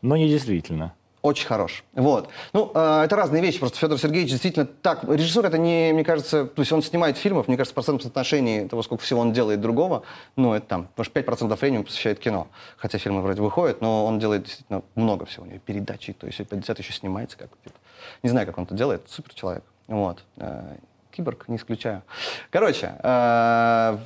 [0.03, 0.95] Но не действительно.
[1.21, 1.85] Очень хорош.
[1.95, 2.29] Вот.
[2.53, 3.59] Ну, э, это разные вещи.
[3.59, 5.03] Просто Федор Сергеевич действительно так...
[5.05, 6.45] Режиссер это не, мне кажется...
[6.45, 9.61] То есть он снимает фильмов, мне кажется, в процентном соотношении того, сколько всего он делает
[9.61, 10.05] другого,
[10.37, 12.47] ну, это там, может, 5% времени он посвящает кино.
[12.77, 15.45] Хотя фильмы вроде выходят, но он делает действительно много всего.
[15.45, 17.79] У него передачи, то есть 50 еще снимается как где-то.
[18.23, 19.03] Не знаю, как он это делает.
[19.09, 19.65] Супер человек.
[19.89, 20.23] Вот.
[20.37, 20.77] Э,
[21.11, 22.03] Киборг, не исключаю.
[22.51, 23.99] Короче, э,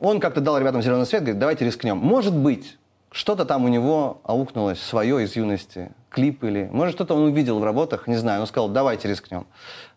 [0.00, 1.96] он как-то дал ребятам зеленый свет, говорит, давайте рискнем.
[1.96, 2.76] Может быть,
[3.10, 6.68] что-то там у него аукнулось свое из юности, клип или...
[6.72, 8.40] Может, что-то он увидел в работах, не знаю.
[8.40, 9.46] Он сказал, давайте рискнем.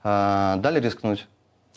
[0.03, 1.27] А, дали рискнуть.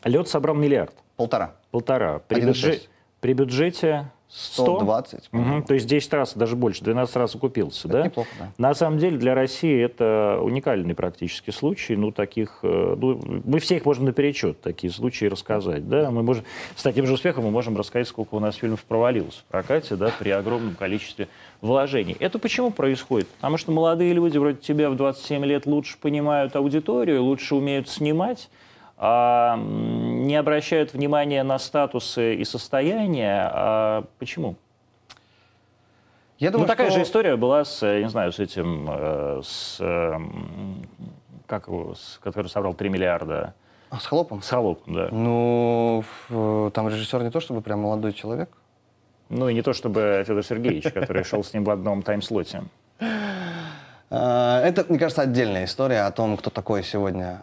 [0.04, 0.94] Лед собрал миллиард.
[1.16, 1.52] Полтора.
[1.70, 2.20] Полтора.
[2.26, 2.46] При, 1,6.
[2.46, 2.88] бюджете,
[3.20, 4.62] при бюджете 100?
[4.62, 5.28] 120.
[5.32, 8.04] Мгм, То есть 10 раз, даже больше, 12 раз окупился, Это да?
[8.06, 8.52] неплохо, да.
[8.58, 11.96] На самом деле для России это уникальный практически случай.
[11.96, 16.10] Ну, таких, э, ну, мы все их можем наперечет, такие случаи рассказать, да?
[16.12, 16.44] Мы можем,
[16.76, 20.12] с таким же успехом мы можем рассказать, сколько у нас фильмов провалилось в прокате, да,
[20.16, 21.26] при огромном количестве
[21.60, 22.16] вложений.
[22.20, 23.28] Это почему происходит?
[23.36, 28.48] Потому что молодые люди вроде тебя в 27 лет лучше понимают аудиторию, лучше умеют снимать,
[28.96, 33.48] а, не обращают внимания на статусы и состояние.
[33.52, 34.56] А почему?
[36.38, 39.40] Я думаю, ну, такая что- же история была с, я не знаю, с этим, э,
[39.44, 40.14] с, э,
[41.46, 43.54] как его, с- который собрал 3 миллиарда,
[43.92, 44.40] А, С холопом?
[44.40, 45.08] с Холопом, да.
[45.10, 48.48] Ну, в- там режиссер не то чтобы прям молодой человек.
[49.30, 52.62] Ну, и не то чтобы Федор Сергеевич, который шел с ним в одном таймслоте.
[54.10, 57.42] А, Это, мне кажется, отдельная история о том, кто такой сегодня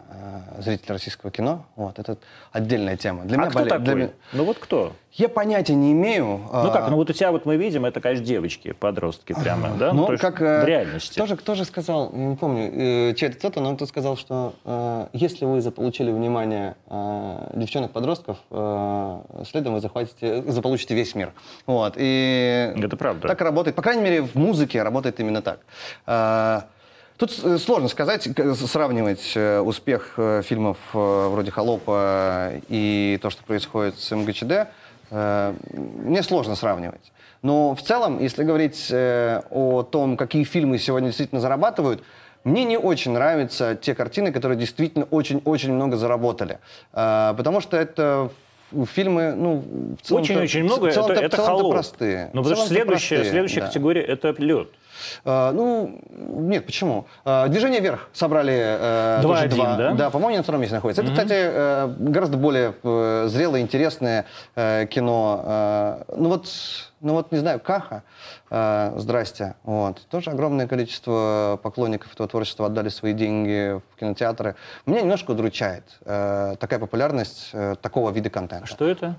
[0.58, 1.66] зритель российского кино.
[1.76, 2.18] Вот, это
[2.52, 3.24] отдельная тема.
[3.24, 3.94] Для А меня кто боле- для такой?
[3.94, 4.92] меня- Ну, вот кто?
[5.12, 6.24] Я понятия не имею.
[6.26, 9.70] Ну а, как, ну вот у тебя вот мы видим, это, конечно, девочки, подростки прямо,
[9.78, 9.92] да?
[9.92, 11.14] Ну, то есть как э, в реальности.
[11.14, 12.70] Кто же, кто же сказал, не помню,
[13.10, 18.36] э, чей это цитата, но кто сказал, что э, если вы заполучили внимание э, девчонок-подростков,
[18.50, 21.32] э, следом вы захватите, заполучите весь мир.
[21.66, 21.94] Вот.
[21.96, 23.28] И Это правда.
[23.28, 23.74] Так работает.
[23.76, 25.60] По крайней мере, в музыке работает именно так.
[27.18, 33.18] Э, Тут э, сложно сказать, к- сравнивать э, успех э, фильмов э, вроде «Холопа» и
[33.22, 34.68] то, что происходит с МГЧД.
[35.10, 37.12] э, Мне сложно сравнивать.
[37.42, 42.02] Но в целом, если говорить э, о том, какие фильмы сегодня действительно зарабатывают,
[42.44, 46.58] мне не очень нравятся те картины, которые действительно очень-очень много заработали.
[46.92, 48.30] Э, Потому что это
[48.94, 49.64] фильмы, ну,
[50.02, 51.72] в целом-то- Очень-очень в много, целом-то- это, в это целом-то холоп.
[51.72, 52.30] простые.
[52.32, 53.66] Ну, В потому что следующая, простые, следующая да.
[53.68, 54.68] категория– это лед.
[55.24, 57.06] Э, ну, нет, почему?
[57.24, 59.76] Э, Движение вверх собрали э, тоже 2-1, два.
[59.76, 59.92] да?
[59.94, 61.02] Да, по-моему, на втором месте находятся.
[61.02, 64.24] Это, кстати, э, гораздо более э, зрелое, интересное
[64.56, 65.42] э, кино.
[65.44, 66.46] Э, Ну вот,
[67.00, 68.02] ну вот, не знаю, Каха,
[68.50, 74.56] э, здрасте, вот, тоже огромное количество поклонников этого творчества отдали свои деньги в кинотеатры.
[74.86, 78.66] Меня немножко удручает э, такая популярность э, такого вида контента.
[78.66, 79.16] Что это?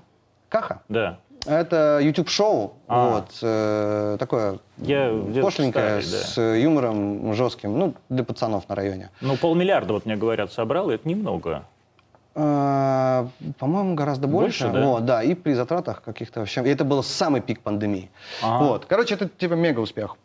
[0.48, 0.82] Каха?
[0.88, 1.18] Да.
[1.46, 3.08] Это YouTube-шоу, А.
[3.10, 5.10] вот, э, такое Я
[5.42, 6.26] пошленькое, старый, да.
[6.28, 9.10] с юмором жестким, ну, для пацанов на районе.
[9.20, 11.64] Ну, полмиллиарда, вот мне говорят, собрал, и это немного.
[12.34, 13.26] Э,
[13.58, 14.64] По-моему, гораздо больше.
[14.64, 14.86] Больше, да?
[14.86, 16.62] Вот, да, и при затратах каких-то вообще.
[16.62, 18.10] И это был самый пик пандемии.
[18.42, 18.64] Ага.
[18.64, 18.84] Вот.
[18.86, 20.16] Короче, это типа мега успех.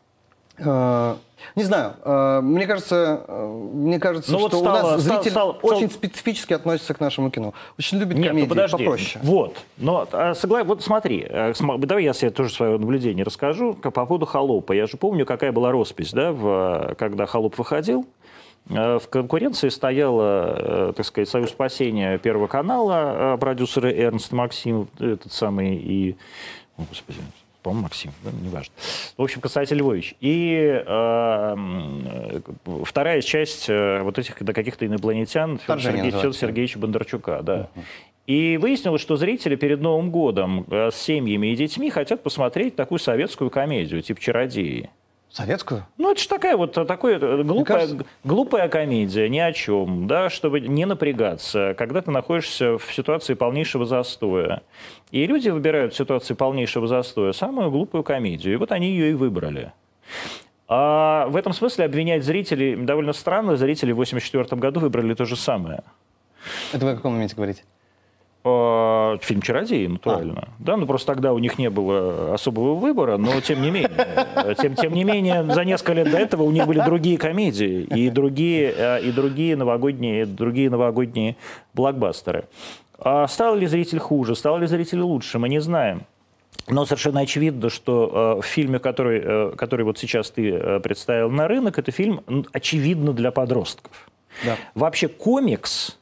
[0.58, 1.15] Э,
[1.56, 5.18] Не знаю, э, мне кажется, э, мне кажется, Ну вот что у стало- нас стал-
[5.18, 7.54] зритель стал- очень стал- специфически относится к нашему кино.
[7.78, 8.78] Очень любит Нет, комедии ну подожди.
[8.78, 9.20] попроще.
[9.24, 9.56] Вот.
[9.78, 11.22] Но а, согла- вот смотри,
[11.54, 14.74] см- давай я себе тоже свое наблюдение расскажу по поводу «Холопа».
[14.74, 18.06] Я же помню, какая была роспись, да, в, когда «Холоп» выходил.
[18.68, 25.76] В конкуренции стояла, так сказать, «Союз спасения» Первого канала, э, продюсеры Эрнст Максим, этот самый,
[25.76, 26.15] и...
[26.78, 27.20] О, Господи,
[27.65, 28.71] по-моему, Максим, да, неважно.
[29.17, 30.13] В общем, Константин Львович.
[30.21, 32.36] И э,
[32.84, 36.34] вторая часть э, вот этих да, каких-то инопланетян Федора Сергеевича, Федора.
[36.34, 37.69] Сергеевича Бондарчука, да.
[38.28, 42.99] И выяснилось, что зрители перед Новым годом э, с семьями и детьми хотят посмотреть такую
[42.99, 44.91] советскую комедию, типа «Чародеи».
[45.36, 45.86] Советскую?
[45.98, 50.62] Ну, это же такая вот э, глупая, кажется- глупая комедия, ни о чем, да, чтобы
[50.62, 54.62] не напрягаться, когда ты находишься в ситуации полнейшего застоя.
[55.12, 58.54] И люди выбирают в ситуации полнейшего застоя самую глупую комедию.
[58.54, 59.74] И вот они ее и выбрали.
[60.69, 63.58] А в этом смысле обвинять зрителей довольно странно.
[63.58, 65.84] Зрители в 1984 году выбрали то же самое.
[66.71, 67.63] Это вы о каком моменте говорите?
[68.47, 70.49] А, Фильм «Чародеи», натурально.
[70.60, 74.55] Да, ну просто тогда у них не было особого выбора, но тем не менее.
[74.62, 78.10] Тем, тем не менее, за несколько лет до этого у них были другие комедии и
[78.12, 81.38] другие, э, и другие, новогодние, другие новогодние
[81.73, 82.45] блокбастеры.
[82.99, 86.03] А стал ли зритель хуже, стал ли зритель лучше, мы не знаем.
[86.67, 91.31] Но совершенно очевидно, что э, в фильме, который, э, который вот сейчас ты э, представил
[91.31, 92.21] на рынок, это фильм,
[92.53, 94.10] очевидно, для подростков.
[94.43, 94.55] Да.
[94.75, 95.97] Вообще комикс,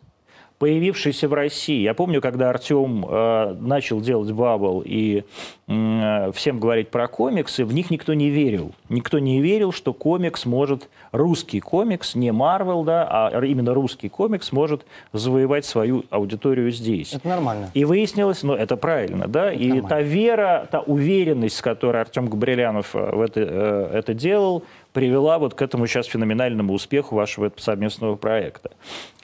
[0.60, 1.82] появившийся в России.
[1.82, 5.24] Я помню, когда Артем э, начал делать Бабл и
[5.68, 8.72] э, всем говорить про комиксы, в них никто не верил.
[8.90, 14.52] Никто не верил, что комикс может, русский комикс, не Марвел, да, а именно русский комикс
[14.52, 17.14] может завоевать свою аудиторию здесь.
[17.14, 17.70] Это нормально.
[17.74, 19.90] И выяснилось, ну это правильно, да, и нормально.
[19.90, 25.40] та вера, та уверенность, с которой Артем Габрилянов э, в это, э, это делал, привела
[25.40, 28.72] вот к этому сейчас феноменальному успеху вашего совместного проекта.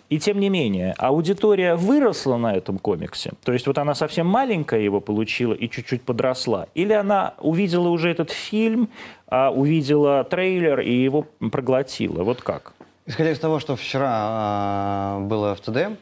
[0.09, 4.79] И тем не менее, аудитория выросла на этом комиксе, то есть вот она совсем маленькая
[4.79, 8.89] его получила и чуть-чуть подросла, или она увидела уже этот фильм,
[9.27, 12.73] а, увидела трейлер и его проглотила, вот как?
[13.05, 15.93] Исходя из того, что вчера а, было в ЦДМ,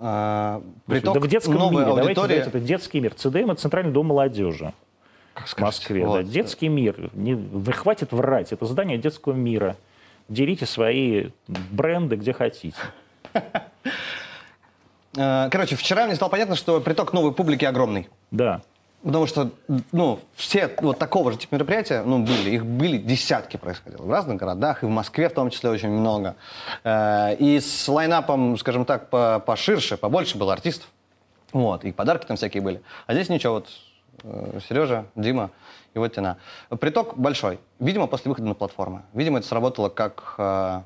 [0.00, 2.38] а, приток да в детском новой мире, давайте аудитории...
[2.38, 3.14] называть это детский мир.
[3.14, 4.72] ЦДМ– это Центральный дом молодежи.
[5.34, 5.58] В.
[5.58, 6.04] Москве.
[6.06, 6.24] Вот.
[6.26, 6.30] да.
[6.30, 7.10] Детский мир.
[7.14, 7.36] Не,
[7.72, 8.52] хватит врать.
[8.52, 9.76] Это здание детского мира.
[10.28, 12.76] Делите свои бренды где хотите.
[15.16, 18.08] Э, Короче, вчера мне стало понятно, что приток новой публики огромный.
[18.30, 18.62] Да.
[19.02, 19.50] Потому что,
[19.90, 24.36] ну, все вот такого же типа мероприятия, ну, были, их были десятки происходило в разных
[24.36, 26.36] городах, и в Москве в том числе очень много.
[26.84, 30.88] Э, И с лайнапом, скажем так, по- поширше, побольше было артистов.
[31.52, 32.80] Вот, и подарки там всякие были.
[33.06, 33.68] А здесь ничего, вот
[34.68, 35.50] Сережа, Дима,
[35.94, 36.36] и вот тена.
[36.80, 37.58] Приток большой.
[37.80, 39.02] Видимо, после выхода на платформы.
[39.14, 40.34] Видимо, это сработало как...
[40.38, 40.80] э,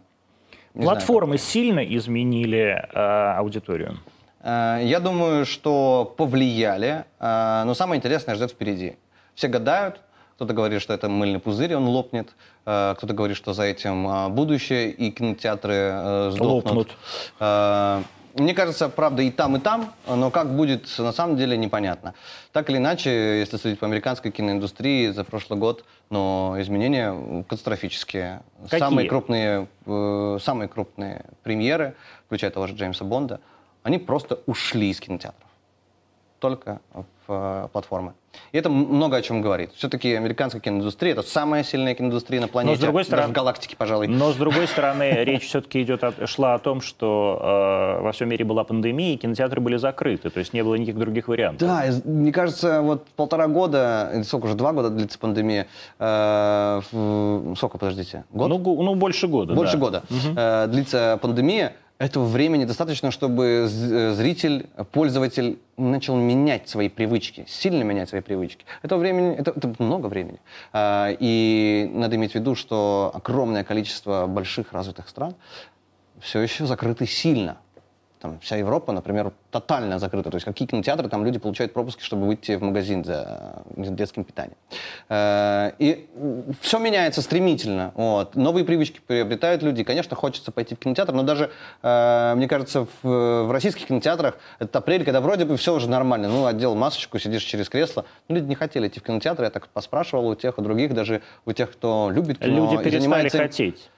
[0.75, 2.99] не знаю, Платформы сильно изменили э,
[3.39, 3.99] аудиторию.
[4.41, 8.97] Э, Я думаю, что повлияли, э, но самое интересное ждет впереди.
[9.35, 10.01] Все гадают,
[10.37, 12.35] кто-то говорит, что это мыльный пузырь, он лопнет,
[12.67, 16.97] э, кто-то говорит, что за этим э, будущее, и кинотеатры э, сдохнут.
[17.41, 18.07] Лопнут.
[18.37, 22.15] Мне кажется, правда, и там, и там, но как будет, на самом деле, непонятно.
[22.53, 28.43] Так или иначе, если судить по американской киноиндустрии за прошлый год, но изменения катастрофические.
[28.65, 28.79] Какие?
[28.79, 31.95] Самые крупные, э, самые крупные премьеры,
[32.27, 33.41] включая того же Джеймса Бонда,
[33.83, 35.49] они просто ушли из кинотеатров.
[36.39, 36.81] Только
[37.29, 38.15] э, платформы.
[38.53, 39.71] И это много о чем говорит.
[39.75, 42.81] Все-таки американская киноиндустрия это самая сильная киноиндустрия на планете.
[42.83, 44.09] другой даже стороны- в галактике, пожалуй.
[44.09, 48.29] Но, с другой стороны, речь все-таки идет о- шла о том, что э, во всем
[48.29, 51.67] мире была пандемия, и кинотеатры были закрыты, то есть не было никаких других вариантов.
[51.67, 55.67] Да, мне кажется, вот полтора года, или сколько уже, два года длится пандемия.
[55.99, 58.49] э, в- сколько, подождите, год?
[58.49, 59.55] Ну, ну, больше года.
[59.55, 59.79] Больше да.
[59.79, 61.73] года э, длится пандемия.
[61.99, 68.67] Этого времени достаточно, чтобы э, зритель, пользователь начал менять свои привычки, сильно менять свои привычки.
[68.83, 70.39] Этого времени, это, это много времени.
[70.75, 75.37] А, и надо иметь в виду, что огромное количество больших развитых стран
[76.21, 77.57] все еще закрыты сильно.
[78.21, 80.31] Там вся Европа, например, тотально закрыта.
[80.31, 84.57] То есть какие кинотеатры, там люди получают пропуски, чтобы выйти в магазин за детским питанием.
[85.11, 86.09] Э, И
[86.63, 87.93] все меняется стремительно.
[87.95, 88.35] Вот.
[88.35, 89.85] Новые привычки приобретают люди.
[89.85, 91.51] Конечно, хочется пойти в кинотеатр, но даже,
[91.83, 96.29] э, мне кажется, в, российских кинотеатрах это апрель, когда вроде бы все уже нормально.
[96.29, 98.07] Ну, одел масочку, сидишь через кресло.
[98.29, 99.43] Но люди не хотели идти в кинотеатр.
[99.43, 102.99] Я так поспрашивал у тех, у других, даже у тех, кто любит кино Люди перестали
[103.01, 103.43] занимается им.
[103.45, 103.91] хотеть.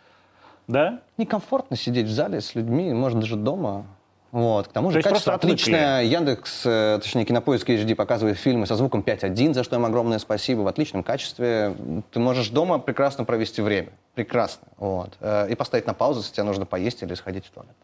[0.66, 1.00] Да?
[1.16, 3.86] Некомфортно сидеть в зале с людьми, может, даже дома.
[4.30, 4.68] Вот.
[4.68, 6.02] К тому То же есть качество отличное.
[6.02, 10.60] Яндекс, э, точнее, Кинопоиск HD показывает фильмы со звуком 5.1, за что им огромное спасибо,
[10.60, 11.74] в отличном качестве.
[12.12, 13.88] Ты можешь дома прекрасно провести время.
[14.14, 14.68] Прекрасно.
[14.76, 15.16] Вот.
[15.20, 17.74] Э, И поставить на паузу, если тебе нужно поесть или сходить в туалет.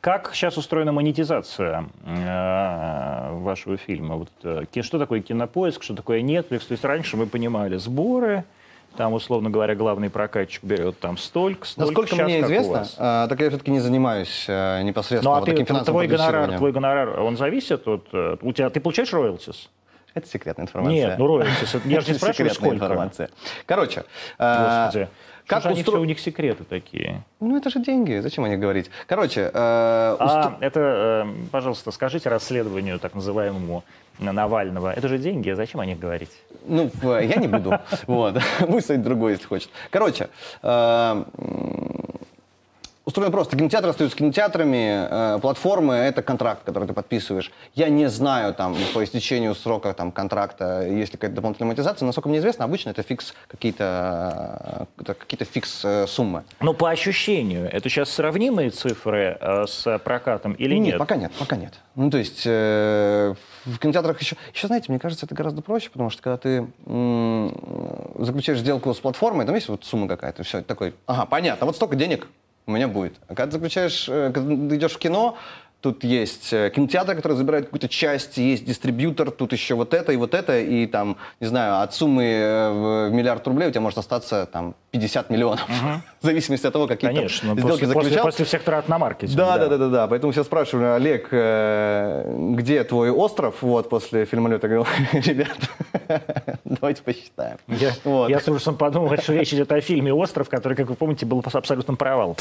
[0.00, 4.16] Как сейчас устроена монетизация э, вашего фильма?
[4.16, 6.66] Вот, э, что такое кинопоиск, что такое Netflix?
[6.66, 8.44] То есть раньше мы понимали сборы,
[8.96, 11.88] там, условно говоря, главный прокатчик берет там столько, столько.
[11.88, 15.46] Насколько Сейчас мне известно, э, так я все-таки не занимаюсь э, непосредственно Ну, а вот
[15.46, 18.06] ты, таким финансовым твой гонорар, твой гонорар, он зависит от...
[18.12, 19.68] э, У тебя, ты получаешь роялтис?
[20.14, 21.08] Это секретная информация.
[21.08, 21.74] Нет, ну роялтис.
[21.84, 22.76] Я же не спрашиваю, сколько.
[22.76, 23.30] информация.
[23.66, 24.04] Короче,
[24.38, 25.08] э, Господи.
[25.46, 27.22] как Что устро- у них секреты такие?
[27.40, 28.90] Ну, это же деньги, зачем о них говорить?
[29.08, 33.82] Короче, э, А это, э, пожалуйста, скажите расследованию так называемому
[34.20, 34.92] Навального.
[34.92, 36.30] Это же деньги, а зачем о них говорить?
[36.66, 37.78] Ну, в- я не буду.
[38.06, 38.40] Вот.
[38.80, 39.70] Стоит другой, если хочет.
[39.90, 40.28] Короче,
[40.62, 41.24] э,
[43.14, 43.56] устроено просто.
[43.56, 47.52] Кинотеатры остаются кинотеатрами, э, платформы— это контракт, который ты подписываешь.
[47.74, 52.06] Я не знаю, там, по истечению срока там, контракта, есть ли какая-то дополнительная монетизация.
[52.06, 56.42] Насколько мне известно, обычно это фикс какие-то, э, какие-то фикс э, суммы.
[56.60, 60.98] Ну, по ощущению, это сейчас сравнимые цифры э, с прокатом или нет?
[60.98, 61.74] пока нет, пока нет.
[61.94, 63.34] Ну, то есть э,
[63.64, 64.34] в кинотеатрах еще...
[64.52, 66.66] Еще, знаете, мне кажется, это гораздо проще, потому что когда ты
[68.18, 71.94] заключаешь сделку с платформой, там есть вот сумма какая-то, все, такой, ага, понятно, вот столько
[71.94, 72.26] денег
[72.66, 73.14] у меня будет.
[73.28, 75.36] А когда ты заключаешь, э, когда ты идешь в кино,
[75.80, 80.16] тут есть э, кинотеатр, который забирает какую-то часть, есть дистрибьютор, тут еще вот это и
[80.16, 83.82] вот это, и там, не знаю, от суммы э, в- в миллиард рублей у тебя
[83.82, 85.60] может остаться там 50 миллионов.
[86.20, 88.24] В зависимости от того, какие там Конечно, сделки после, после, заключал.
[88.24, 89.36] после всех трат на маркетинг.
[89.36, 90.06] Да, да, да, да, да.
[90.06, 93.56] Поэтому все спрашивали, Олег, э, где твой остров?
[93.60, 95.58] Вот после фильмолета говорил, ребят,
[96.64, 97.58] давайте посчитаем.
[97.66, 98.30] Я, Вот.
[98.30, 101.42] я с ужасом подумал, что речь идет о фильме «Остров», который, как вы помните, был
[101.52, 102.36] абсолютным провал.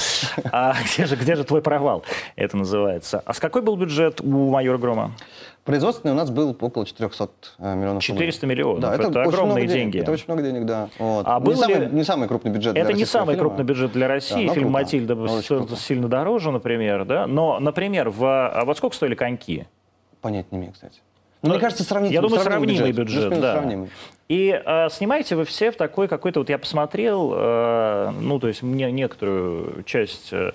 [0.51, 2.04] А где же, где же твой провал?
[2.36, 3.24] Это называется.
[3.26, 5.12] А с какой был бюджет у «Майора Грома»?
[5.64, 8.82] Производственный у нас был около 400 э, миллионов 400 миллионов.
[8.82, 9.74] Да, это, очень огромные денег.
[9.93, 9.99] деньги.
[9.99, 10.89] Это очень много денег, да.
[10.99, 11.26] Вот.
[11.26, 13.49] А не, был самый, ли- не самый крупный бюджет для Это не российского самый фильма.
[13.49, 14.34] крупный бюджет для России.
[14.47, 14.70] но Фильм круто.
[14.70, 15.76] «Матильда» Но круто.
[15.78, 17.28] сильно дороже, например, да?
[17.28, 18.26] Но, например, в...
[18.26, 19.66] а вот сколько стоили коньки?
[20.22, 20.99] Понять не имею, кстати.
[21.43, 22.16] Ну, мне кажется, сравнительный.
[22.16, 23.53] Я думаю, сравнимый бюджет, Плюс-минус да.
[23.53, 23.89] сравнимый.
[24.30, 28.64] И э, снимаете вы все в такой какой-то, вот я посмотрел, э, ну, то есть
[28.64, 30.51] мне некоторую часть э,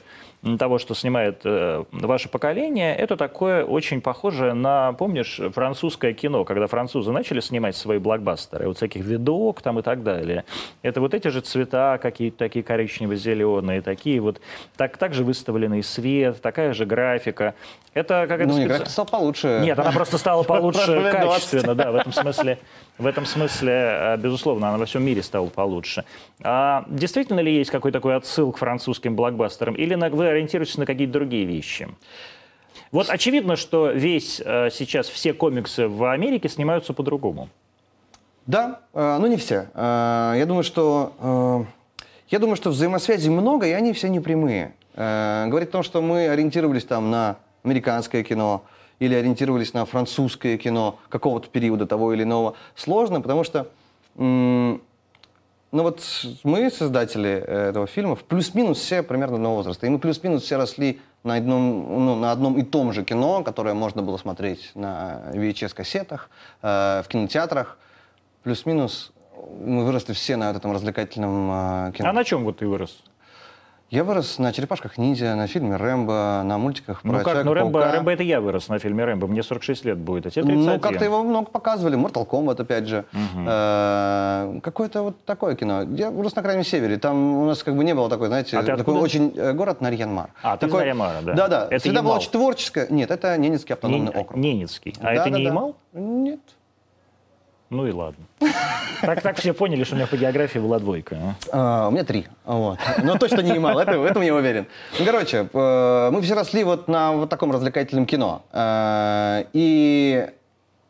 [0.58, 6.68] того, что снимает э, ваше поколение, это такое очень похоже на, помнишь, французское кино, когда
[6.68, 10.44] французы начали снимать свои блокбастеры, вот всяких видок там и так далее.
[10.82, 14.40] Это вот эти же цвета, какие-то такие коричнево-зеленые, такие вот,
[14.76, 17.54] так, также выставленный свет, такая же графика.
[17.94, 19.60] Это какая-то Ну, не специ- графика стала получше.
[19.64, 21.28] Нет, она просто стала получше Прошло лет 20.
[21.32, 22.58] качественно, да, в этом смысле.
[22.96, 26.04] В этом смысле, э, безусловно, она во всем мире стала получше.
[26.44, 29.74] А действительно ли есть какой-то такой отсыл к французским блокбастерам?
[29.74, 31.88] Или на- вы ориентируетесь на какие-то другие вещи?
[32.90, 37.48] Вот очевидно, что весь э, сейчас все комиксы в Америке снимаются по-другому.
[38.46, 39.68] Да, э, ну не все.
[39.74, 41.66] Э, Я думаю, что
[42.28, 44.74] я думаю, что взаимосвязей много, и они все непрямые.
[44.94, 48.64] Говорить о том, что мы ориентировались там на американское кино
[48.98, 53.68] или ориентировались на французское кино какого-то периода того или иного, сложно, потому что
[55.70, 56.02] ну вот
[56.44, 59.86] мы, создатели э, этого фильма, в плюс-минус все примерно одного возраста.
[59.86, 63.74] И мы плюс-минус все росли на одном, ну, на одном и том же кино, которое
[63.74, 66.30] можно было смотреть на VHS-кассетах,
[66.62, 67.78] э, в кинотеатрах.
[68.44, 69.12] Плюс-минус
[69.60, 71.50] мы выросли все на этом развлекательном
[71.88, 72.08] э, кино.
[72.08, 73.02] А на чем вот ты вырос?
[73.90, 77.90] Я вырос на «Черепашках ниндзя», на фильме «Рэмбо», на мультиках про Ну как, ну Рэмбо.
[77.90, 80.80] Рэмбо это я вырос на фильме Рэмбо, мне 46 лет будет, а тебе Ну, 31.
[80.80, 81.96] как-то его много показывали.
[81.98, 83.06] Mortal Kombat, опять же.
[83.46, 85.84] Э, Какое-то вот такое кино.
[85.84, 86.98] Я вырос на Крайнем Севере.
[86.98, 88.98] Там у нас как бы не было такой, знаете, А ты такой откуда?
[89.00, 90.30] очень э, город Нарьян-Мар.
[90.42, 91.32] А, ты Такой- Нарьян-Мара, да.
[91.32, 91.66] Да-да.
[91.70, 92.12] Это Всегда Ямал.
[92.12, 92.88] было очень творческое.
[92.90, 94.36] Нет, это Ненецкий автономный Не- округ.
[94.38, 94.94] Ненецкий.
[95.00, 95.38] А это не Да-да-да.
[95.48, 95.76] Ямал?
[95.94, 96.40] Нет.
[97.70, 98.24] Ну и ладно.
[99.02, 101.36] Так, так все поняли, что у меня по географии была двойка.
[101.52, 101.84] а.
[101.84, 102.26] А, у меня три.
[102.44, 102.78] Вот.
[103.02, 104.66] Но точно не Ямал, это, в этом я уверен.
[104.98, 108.42] Ну, короче, э, мы все росли вот на вот таком развлекательном кино.
[108.52, 110.26] Э, И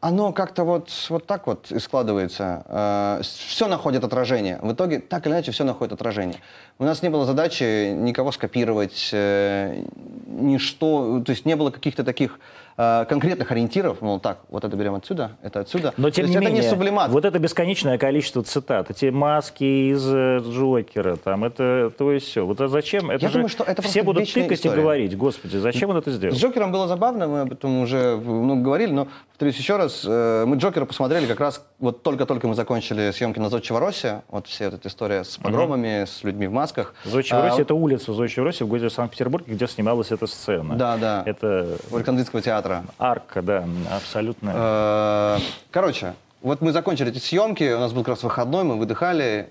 [0.00, 3.18] оно как-то вот, вот так вот и складывается.
[3.24, 4.60] Все находит отражение.
[4.62, 6.38] В итоге, так или иначе, все находит отражение.
[6.78, 9.82] У нас не было задачи никого скопировать, э,
[10.28, 12.38] ничто, то есть не было каких-то таких
[12.78, 15.92] э, конкретных ориентиров, мол, так, вот это берем отсюда, это отсюда.
[15.96, 17.10] Но То тем есть не это менее, не сублимат.
[17.10, 22.46] вот это бесконечное количество цитат, эти маски из э, Джокера, там, это то и все.
[22.46, 23.10] Вот а зачем?
[23.10, 24.78] Это Я же думаю, что это все будут тыкать история.
[24.78, 26.34] и говорить, господи, зачем он это сделал?
[26.34, 29.08] С Джокером было забавно, мы об этом уже много говорили, но
[29.38, 33.50] повторюсь еще раз, э, мы Джокера посмотрели как раз, вот только-только мы закончили съемки на
[33.50, 36.92] Зодчего Росе, вот вся эта история с погромами, с людьми в масках.
[37.04, 40.74] Зодчего А, Роси это улица Зодчего Роси в городе Санкт-Петербурге, где снималась эта сцена.
[40.74, 41.22] Да, да.
[41.24, 42.84] Это у Александринского театра.
[42.98, 44.52] арка, да, абсолютно.
[44.56, 45.38] Э,
[45.70, 49.50] Короче, вот мы закончили эти съемки, у нас был как раз выходной, мы выдыхали,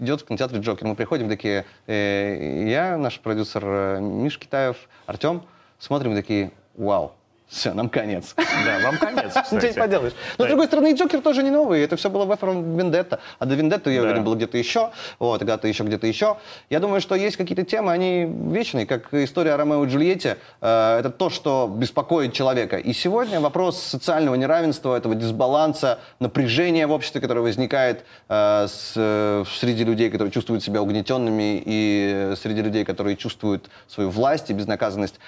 [0.00, 0.84] идет в кинотеатре Джокер.
[0.84, 4.76] Мы приходим такие, э, я, наш продюсер Миш Китаев,
[5.06, 5.42] Артем,
[5.78, 7.12] смотрим такие, вау,
[7.48, 8.34] все, нам конец.
[8.36, 10.12] Да, вам конец, Ничего не поделаешь.
[10.36, 10.46] Но, Да.
[10.46, 11.80] с другой стороны, и Джокер тоже не новый.
[11.80, 13.20] Это все было в Эфрон Вендетта.
[13.38, 14.06] А до Вендетты, я Да.
[14.08, 14.90] уверен, было где-то еще.
[15.20, 16.38] Вот, когда-то еще, где-то еще.
[16.70, 20.38] Я думаю, что есть какие-то темы, они вечные, как история о Ромео и Джульетте.
[20.60, 22.78] Э, Это то, что беспокоит человека.
[22.78, 29.44] И сегодня вопрос социального неравенства, этого дисбаланса, напряжения в обществе, которое возникает э, с, э,
[29.60, 35.20] среди людей, которые чувствуют себя угнетенными, и среди людей, которые чувствуют свою власть и безнаказанность.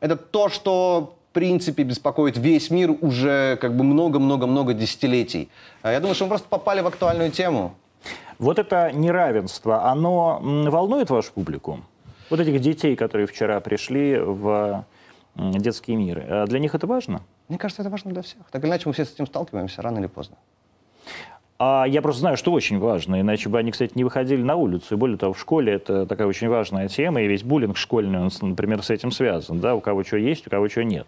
[0.00, 5.50] Это то, что принципе беспокоит весь мир уже как бы много-много-много десятилетий.
[5.82, 7.74] А Я думаю, что мы просто попали в актуальную тему.
[8.38, 11.80] Вот это неравенство, оно волнует вашу публику?
[12.30, 14.86] Вот этих детей, которые вчера пришли в
[15.34, 17.20] детский мир, э, для них это важно?
[17.48, 18.40] Мне кажется, это важно для всех.
[18.50, 20.36] Так или иначе, мы все с этим сталкиваемся рано или поздно.
[21.58, 24.94] А я просто знаю, что очень важно, иначе бы они, кстати, не выходили на улицу.
[24.94, 28.30] И более того, в школе это такая очень важная тема, и весь буллинг школьный, он,
[28.42, 31.06] например, с этим связан, да, у кого что есть, у кого что нет.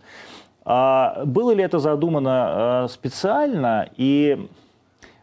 [0.65, 4.49] А было ли это задумано э, специально, и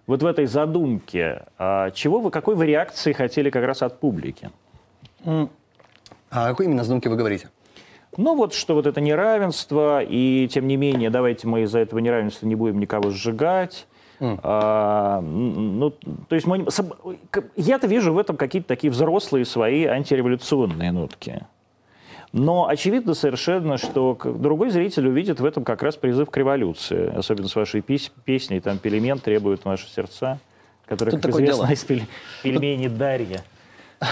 [0.08, 4.52] вот в этой задумке, а, чего вы, какой вы реакции хотели как раз от публики?
[5.24, 5.48] А
[6.30, 7.50] о какой именно задумке вы говорите?
[8.18, 12.46] Ну вот, что вот это неравенство, и тем не менее, давайте мы из-за этого неравенства
[12.46, 13.88] не будем никого сжигать.
[14.20, 16.66] А, м, ну, то есть мы
[17.56, 21.46] я-то вижу в этом какие-то такие взрослые свои антиреволюционные нотки.
[22.32, 27.14] Но очевидно совершенно, что другой зритель увидит в этом как раз призыв к революции.
[27.16, 30.40] Особенно с вашей пись- песней, там «Пельмен требует наши сердца»,
[30.86, 31.74] которая, Тут как такое известно, дело.
[31.74, 32.08] из пель-
[32.44, 33.42] пельмени Дарья.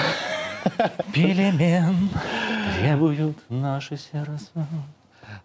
[1.13, 2.09] Пельмен
[2.79, 4.67] требуют наши сердца.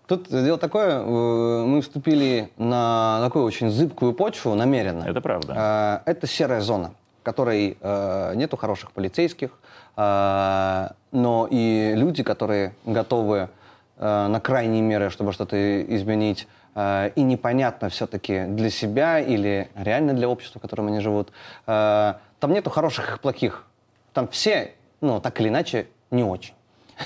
[0.06, 5.04] Тут дело такое, э, мы вступили на такую очень зыбкую почву намеренно.
[5.04, 6.02] Это правда.
[6.06, 9.50] Э, Это серая зона, в которой э, нету хороших полицейских,
[9.96, 13.48] но и люди, которые готовы
[13.96, 20.60] на крайние меры, чтобы что-то изменить, и непонятно все-таки для себя или реально для общества,
[20.60, 21.32] в котором они живут.
[21.66, 23.64] Там нету хороших и плохих.
[24.12, 26.54] Там все, ну, так или иначе, не очень.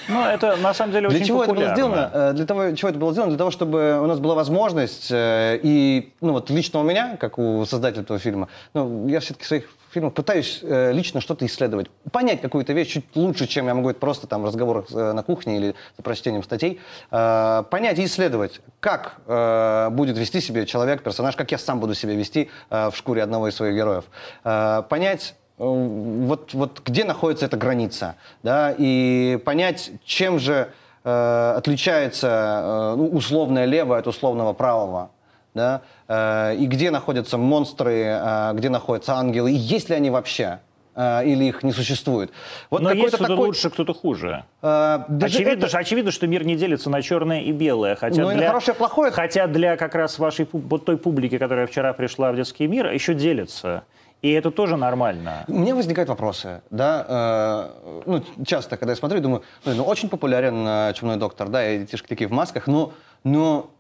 [0.09, 1.77] Ну, это на самом деле Для очень чего это было популярно.
[1.77, 2.11] сделано?
[2.13, 3.31] Э, Для того, чего это было сделано?
[3.31, 7.39] Для того, чтобы у нас была возможность, э, и, ну, вот лично у меня, как
[7.39, 12.41] у создателя этого фильма, ну, я все-таки своих фильмах пытаюсь э, лично что-то исследовать, понять
[12.41, 15.59] какую-то вещь чуть лучше, чем я могу это просто там в разговорах э, на кухне
[15.59, 16.81] или за прочтением статей,
[17.11, 21.95] Э, понять и исследовать, как э, будет вести себя человек, персонаж, как я сам буду
[21.95, 24.05] себя вести э, в шкуре одного из своих героев.
[24.45, 25.35] Э, понять,
[25.67, 30.69] вот, вот где находится эта граница, да, и понять, чем же
[31.05, 32.27] э, отличается
[32.63, 35.11] э, ну, условное левое от условного правого,
[35.55, 40.59] да, э, и где находятся монстры, э, где находятся ангелы, и есть ли они вообще,
[40.97, 42.33] э, или их не существует.
[42.69, 44.45] Вот Но есть кто-то такой, лучше, кто-то хуже.
[44.63, 47.95] э, очевидно, это- же, очевидно, что мир не делится на черное и белое.
[47.95, 49.13] Хотя Ну, и на для, хорошее и плохое.
[49.13, 53.15] Хотя для как раз вашей вот той публики, которая вчера пришла в детский мир, еще
[53.15, 53.85] делится.
[54.23, 55.45] И это тоже нормально.
[55.49, 60.65] У меня возникают вопросы, да, э, ну, часто, когда я смотрю, думаю, ну, очень популярен
[60.65, 62.93] э, «Чумной доктор», да, и детишки такие в масках, но,
[63.25, 63.71] но,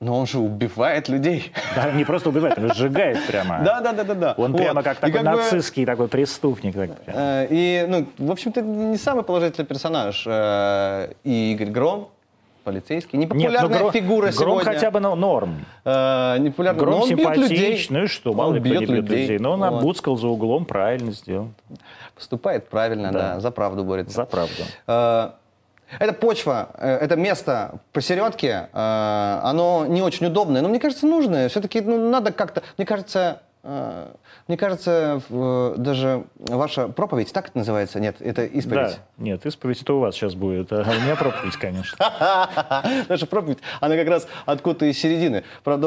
[0.00, 1.52] но он же убивает людей.
[1.76, 3.60] Да, не просто убивает, он сжигает прямо.
[3.64, 4.34] Да, да, да, да, да.
[4.36, 4.60] Он Вот.
[4.60, 6.74] прямо как И такой нацистский такой преступник.
[6.74, 10.26] так э, И, ну, в общем-то, не самый положительный персонаж.
[10.26, 12.08] И Игорь Гром,
[12.62, 14.72] полицейский, Нет, ну, непопулярная Гром- фигура Гром сегодня.
[14.72, 15.64] хотя бы ну, норм.
[15.84, 17.86] Э, непопулярный, Гром но он бьет людей.
[17.90, 19.38] ну и что, мало Он ли кто не бьет бьет людей.
[19.38, 19.66] Но он Вот.
[19.66, 21.48] обуцкал за углом, правильно сделал.
[22.14, 23.18] Поступает правильно, Да.
[23.34, 24.14] да, за правду борется.
[24.14, 24.62] За правду.
[24.86, 25.30] Э,
[25.98, 31.50] Это почва, э, это место посередке, э, оно не очень удобное, но мне кажется нужное.
[31.50, 38.00] Все-таки ну, надо как-то, мне кажется, мне кажется, даже ваша проповедь, так это называется?
[38.00, 38.90] Нет, это исповедь.
[38.90, 41.96] Да, нет, исповедь это у вас сейчас будет, а у меня проповедь, конечно.
[43.08, 45.44] Наша проповедь, она как раз откуда-то из середины.
[45.62, 45.86] Правда,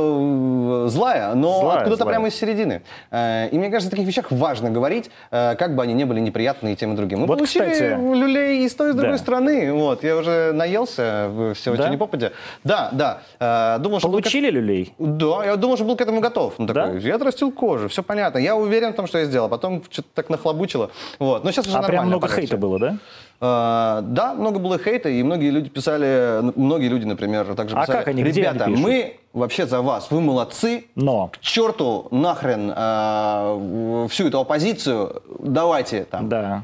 [0.90, 2.82] злая, но откуда-то прямо из середины.
[3.12, 6.22] Э, И мне кажется, о таких вещах важно говорить, э, как бы они не были
[6.22, 7.20] неприятны и тем и другим.
[7.20, 9.18] Мы Вот, получили кстати, люлей и с той, и с другой да.
[9.18, 9.74] стороны.
[9.74, 11.90] Вот, я уже наелся все Да?
[11.90, 12.32] не попадя.
[12.64, 13.22] Да, да.
[13.40, 14.94] Э, Думал, что был Получили люлей?
[14.98, 16.58] Да, я думал, что был к этому готов.
[16.58, 17.08] Ну, такой, Да?
[17.08, 18.38] я отрастил кожу, все понятно.
[18.40, 19.50] Я уверен в том, что я сделал.
[19.50, 20.90] Потом что-то так нахлобучило.
[21.20, 21.44] Вот.
[21.44, 22.42] Но сейчас уже А прям нормально много полегче.
[22.42, 22.98] хейта было, да?
[23.42, 27.98] А, да, много было хейта, и многие люди писали, многие люди, например, также А писали,
[27.98, 31.28] как они, ребята, они пишут?» мы вообще за вас, вы молодцы, Но.
[31.28, 36.30] к черту нахрен а, всю эту оппозицию, давайте там.
[36.30, 36.64] Да.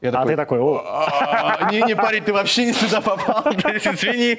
[0.00, 4.38] Я А ты такой, о, «А, Не, не, парень, ты вообще не сюда попал, извини.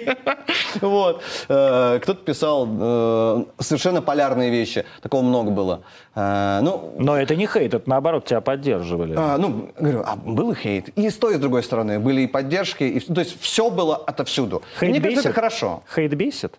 [0.79, 1.21] Вот.
[1.49, 5.81] Э, Кто-то писал э, совершенно полярные вещи, такого много было.
[6.15, 9.15] Э, Ну, но это не хейт, это наоборот тебя поддерживали.
[9.17, 10.89] а, ну, говорю, а был и хейт.
[10.97, 11.99] И с той, и с другой стороны.
[11.99, 12.83] Были и поддержки.
[12.85, 14.61] И, то есть все было отовсюду.
[14.79, 15.83] Хейт Мне кажется, это хорошо.
[15.93, 16.57] Хейт бесит?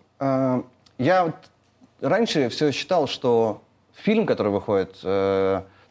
[0.99, 1.33] Я
[2.01, 3.61] раньше все считал, что
[3.95, 4.95] фильм, который выходит,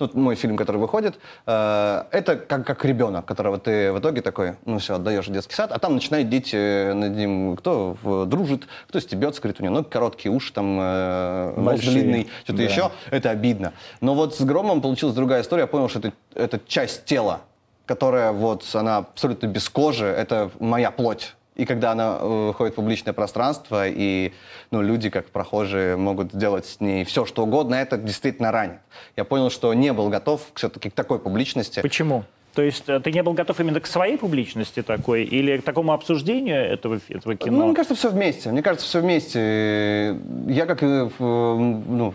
[0.00, 4.56] ну, мой фильм, который выходит, э, это как, как ребенок, которого ты в итоге такой,
[4.64, 8.66] ну все, отдаешь в детский сад, а там начинают дети над ним, кто в- дружит,
[8.88, 12.64] кто стебется, говорит, у него ноги короткие, уши там, э, нос длинный, что-то да.
[12.64, 13.72] еще, это обидно.
[14.00, 17.42] Но вот с Громом получилась другая история, я понял, что это, это часть тела,
[17.86, 21.34] которая вот, она абсолютно без кожи, это моя плоть.
[21.60, 24.32] И когда она э, выходит в публичное пространство, и
[24.70, 28.78] ну, люди, как прохожие, могут сделать с ней все, что угодно, это действительно ранит.
[29.14, 31.82] Я понял, что не был готов все-таки к такой публичности.
[31.82, 32.24] Почему?
[32.54, 35.92] То есть э, ты не был готов именно к своей публичности такой или к такому
[35.92, 37.58] обсуждению этого, этого кино?
[37.58, 38.50] Ну, мне кажется, все вместе.
[38.50, 40.18] Мне кажется, все вместе.
[40.48, 42.14] Я, как ну,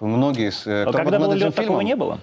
[0.00, 0.50] многие...
[0.50, 2.20] с- А кто когда был лед, такого фильмом, не было?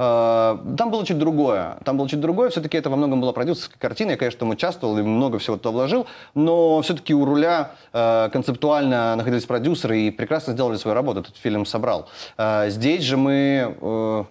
[0.00, 1.76] Э, Там было чуть другое.
[1.84, 2.50] Там было чуть другое.
[2.50, 4.12] Все-таки это во многом была продюсерская картина.
[4.12, 6.06] Я, конечно, там участвовал и много всего туда вложил.
[6.34, 11.20] Но все-таки у руля э, концептуально находились продюсеры и прекрасно сделали свою работу.
[11.20, 12.08] Этот фильм собрал.
[12.38, 13.74] Э, Здесь же мы...
[13.80, 14.26] ну,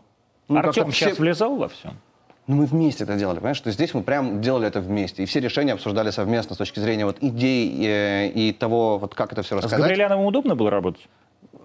[0.49, 1.89] Артем все- сейчас влезал во все?
[2.47, 3.59] ну, мы вместе это делали, понимаешь?
[3.59, 5.21] То есть здесь мы прям делали это вместе.
[5.23, 9.33] И все решения обсуждали совместно с точки зрения вот идей э, и того, вот как
[9.33, 9.81] это все С рассказать.
[9.81, 11.01] Габриэляновым удобно было работать?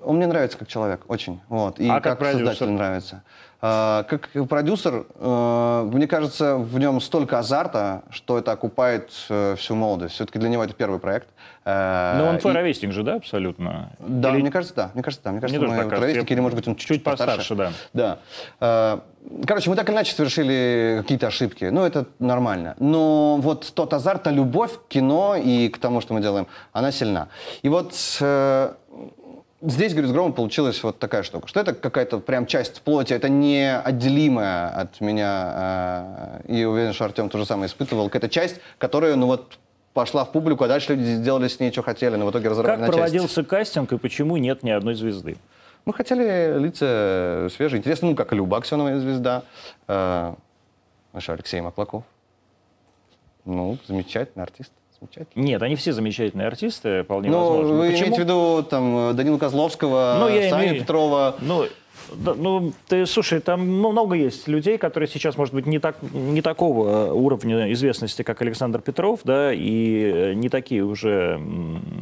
[0.04, 1.40] Он мне нравится как человек, очень.
[1.48, 1.78] Вот.
[1.78, 2.48] И А как как, продюсер?
[2.48, 3.22] создатель нравится.
[3.64, 9.76] А, как продюсер, э, мне кажется, в нем столько азарта, что это окупает э, всю
[9.76, 10.14] молодость.
[10.14, 11.28] Все-таки для него это первый проект.
[11.64, 13.90] Э, Но Ну, он твой и- ровесник же, да, абсолютно?
[14.00, 14.90] Да, Или- мне кажется, да.
[14.94, 15.30] Мне кажется, да.
[15.30, 16.00] Мне кажется, тоже мы кажется.
[16.00, 17.72] ровесники, Я или, может быть, он чуть-чуть чуть постарше, да.
[17.92, 18.18] Да.
[18.60, 18.98] Э,
[19.46, 21.66] Короче, мы так или иначе совершили какие-то ошибки.
[21.66, 22.74] Ну, это нормально.
[22.80, 26.90] Но вот тот азарт, та любовь к кино и к тому, что мы делаем, она
[26.90, 27.28] сильна.
[27.62, 27.94] И вот
[29.62, 33.28] здесь, говорю, с Громом получилась вот такая штука, что это какая-то прям часть плоти, это
[33.28, 36.40] не отделимая от меня.
[36.46, 38.06] э, И уверен, что Артем то же самое испытывал.
[38.06, 39.58] Какая-то часть, которая, ну вот,
[39.94, 42.72] пошла в публику, а дальше люди сделали с ней, что хотели, но в итоге разорвали
[42.76, 42.98] Как на части.
[42.98, 45.36] проводился кастинг и почему нет ни одной звезды?
[45.84, 49.42] Мы хотели лица свежие, интересные, ну, как и Люба Аксенова звезда,
[49.88, 50.34] э,
[51.12, 52.04] наш Алексей Маклаков.
[53.44, 54.72] Ну, замечательный артист.
[55.02, 55.42] Замечательно.
[55.42, 57.74] Нет, они все замечательные артисты, вполне Ну, возможно.
[57.74, 58.00] вы Почему?
[58.06, 61.34] имеете в виду там Данила Козловского, Ну, я Саню имею- Петрова.
[61.40, 61.64] Ну,
[62.16, 65.96] да, ну, ты, слушай, там ну, много есть людей, которые сейчас, может быть, не, так,
[66.12, 71.40] не такого уровня известности, как Александр Петров, да, и э, не такие уже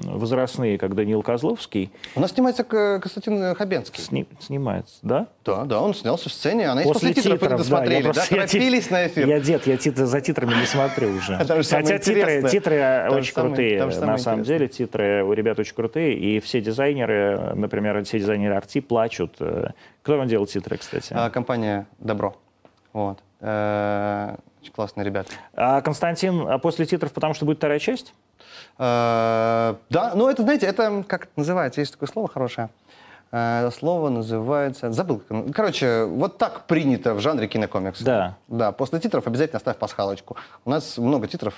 [0.04, 4.02] возрастные, как Данил Козловский, У нас снимается К- Константин Хабенский.
[4.02, 5.26] сни- снимается, да?
[5.44, 8.12] Да, да, он снялся в сцене, она После после титров, титров, да, досмотрели, я да,
[8.12, 9.28] просто- я ти- торопились на эфир.
[9.28, 11.36] Я дед, я тит- за титрами не смотрю уже.
[11.70, 16.40] Хотя титры, титры э, очень крутые, на самом деле, титры у ребят очень крутые, и
[16.40, 19.36] все дизайнеры, например, все дизайнеры арти плачут.
[20.02, 21.12] Кто вам делал титры, кстати?
[21.12, 22.36] А, компания Добро.
[22.92, 23.18] Вот.
[23.40, 25.32] Э, Очень классные ребята.
[25.54, 28.14] А Константин, а после титров, потому что будет вторая часть?
[28.78, 31.80] Э, Да, ну это, знаете, это как это называется?
[31.80, 32.70] Есть такое слово хорошее.
[33.32, 34.90] Это слово называется...
[34.90, 35.22] Забыл.
[35.54, 38.02] Короче, вот так принято в жанре кинокомикс.
[38.02, 38.36] Да.
[38.48, 40.36] Да, после титров обязательно оставь пасхалочку.
[40.64, 41.54] У нас много титров.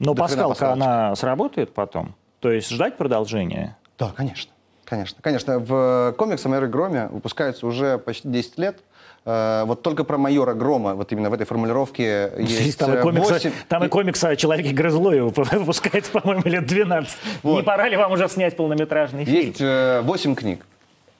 [0.00, 0.82] Но пасхалка, пасхалочек.
[0.84, 2.16] она сработает потом?
[2.40, 3.76] То есть ждать продолжения?
[3.96, 4.50] Да, конечно.
[4.84, 5.58] Конечно, конечно.
[5.58, 8.78] В комиксе «Майор Громе» выпускается уже почти 10 лет.
[9.24, 13.02] Э, Вот только про майора Грома, вот именно в этой формулировке есть там, и э,
[13.02, 14.72] комикса, 8 там и комикса о человеке
[15.52, 17.16] выпускается, по-моему, лет 12.
[17.44, 17.64] Не Вот.
[17.64, 19.46] пора ли вам уже снять полнометражный фильм?
[19.46, 20.66] Есть э, 8 книг.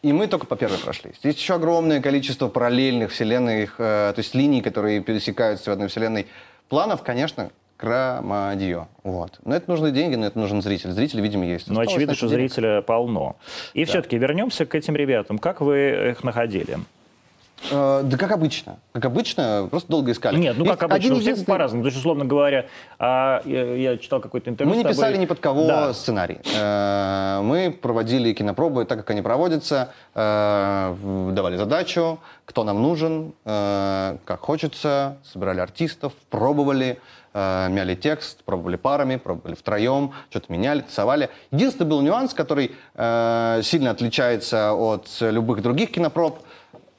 [0.02, 1.14] И мы только по первой прошлись.
[1.22, 6.26] Есть еще огромное количество параллельных вселенных, э, то есть линий, которые пересекаются в одной вселенной.
[6.68, 7.50] Планов, конечно,
[7.84, 8.88] громадье.
[9.02, 9.38] Вот.
[9.44, 10.90] Но это нужны деньги, но это нужен зритель.
[10.90, 11.68] Зритель, видимо, есть.
[11.68, 12.50] Ну, Осталось, очевидно, что денег.
[12.52, 13.36] зрителя полно.
[13.74, 15.38] И все-таки вернемся к этим ребятам.
[15.38, 16.78] Как вы их находили?
[17.70, 18.76] Э, да как обычно.
[18.92, 20.36] Как обычно, просто долго искали.
[20.38, 21.82] Нет, ну Есть как обычно, один у всех единственный- по-разному.
[21.84, 22.66] То есть, условно говоря,
[22.98, 24.94] а, я, я читал какое-то интервью Мы с не тобой.
[24.96, 25.94] писали ни под кого Да.
[25.94, 26.38] сценарий.
[26.58, 30.94] Э, Мы проводили кинопробы так, как они проводятся, э,
[31.32, 36.98] давали задачу, кто нам нужен, э, как хочется, собирали артистов, пробовали,
[37.34, 41.28] э, мяли текст, пробовали парами, пробовали втроем, что-то меняли, тасовали.
[41.50, 46.38] Единственный был нюанс, который э, сильно отличается от любых других кинопроб.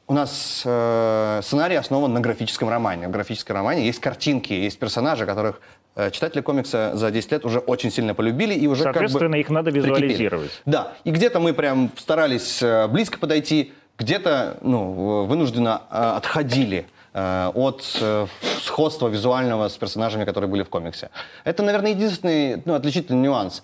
[0.07, 3.07] У нас э, сценарий основан на графическом романе.
[3.07, 5.59] В графическом романе есть картинки, есть персонажи, которых
[5.95, 9.39] э, читатели комикса за 10 лет уже очень сильно полюбили и уже Соответственно, как бы
[9.39, 9.93] их надо прикипели.
[9.93, 10.61] визуализировать.
[10.67, 16.85] Да, и где-то мы прям старались э, близко подойти, где-то ну, вынужденно э, отходили
[17.15, 18.27] э, от э,
[18.61, 21.09] сходства визуального с персонажами, которые были в комиксе.
[21.45, 23.63] Это, наверное, единственный ну, отличительный нюанс.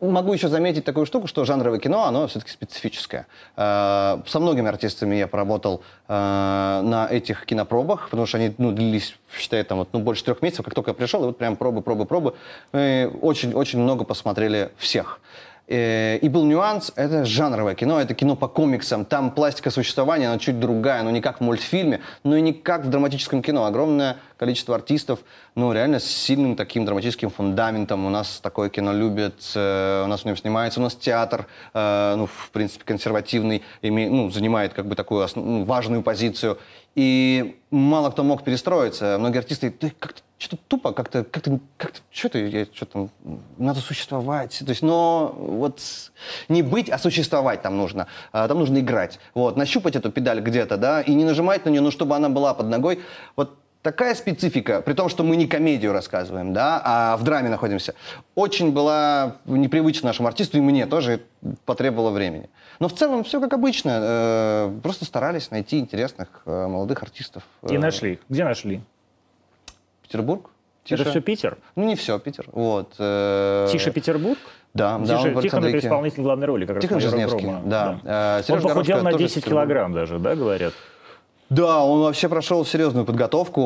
[0.00, 3.26] Могу еще заметить такую штуку, что жанровое кино, оно все-таки специфическое.
[3.56, 9.64] Э, Со многими артистами я поработал на этих кинопробах, потому что они ну, длились, считай,
[9.64, 12.06] там, вот, ну, больше трех месяцев, как только я пришел, и вот прям пробы, пробы,
[12.06, 12.34] пробы.
[12.72, 15.20] Очень-очень много посмотрели всех.
[15.68, 20.38] Э, И был нюанс, это жанровое кино, это кино по комиксам, там пластика существования, она
[20.38, 23.64] чуть другая, но не как в мультфильме, но и не как в драматическом кино.
[23.64, 25.20] Огромное количество артистов,
[25.56, 28.06] ну, реально с сильным таким драматическим фундаментом.
[28.06, 32.14] У нас такое кино любят, э, у нас в нем снимается, у нас театр, э,
[32.16, 36.58] ну, в принципе, консервативный, ну, занимает как бы такую ну, важную позицию.
[36.96, 39.16] И мало кто мог перестроиться.
[39.18, 43.10] Многие артисты, ты как-то что-то тупо, как-то, как-то, как-то, что ты, я, что там,
[43.58, 44.58] надо существовать.
[44.58, 45.80] То есть, но вот
[46.48, 48.06] не быть, а существовать там нужно.
[48.32, 49.18] А, Там нужно играть.
[49.34, 52.54] Вот, нащупать эту педаль где-то, да, и не нажимать на нее, ну, чтобы она была
[52.54, 53.00] под ногой.
[53.36, 57.94] Вот такая специфика, при том, что мы не комедию рассказываем, да, а в драме находимся,
[58.34, 61.20] очень была непривычна нашему артисту, и мне тоже
[61.64, 62.50] потребовало времени.
[62.80, 63.90] Но в целом все как обычно.
[64.02, 67.44] э, Просто старались найти интересных э, молодых артистов.
[67.70, 68.14] И Э, нашли.
[68.14, 68.18] их.
[68.28, 68.80] Где нашли?
[70.02, 70.50] Петербург.
[70.88, 71.10] Это Тише.
[71.10, 71.58] все Питер?
[71.76, 72.46] Ну, не все, Питер.
[72.52, 72.90] Вот.
[73.70, 74.38] Тише Петербург?
[74.74, 77.44] Да, да, он Тише, в Тихон это исполнитель главной роли, как раз Тихон майора Жизневский,
[77.46, 77.62] Грома.
[77.64, 78.00] да.
[78.04, 79.66] Э, Он Сережа похудел на тоже 10 из Петербурга.
[79.66, 80.74] килограмм даже, да, говорят?
[81.48, 83.60] Да, он вообще прошел серьезную подготовку.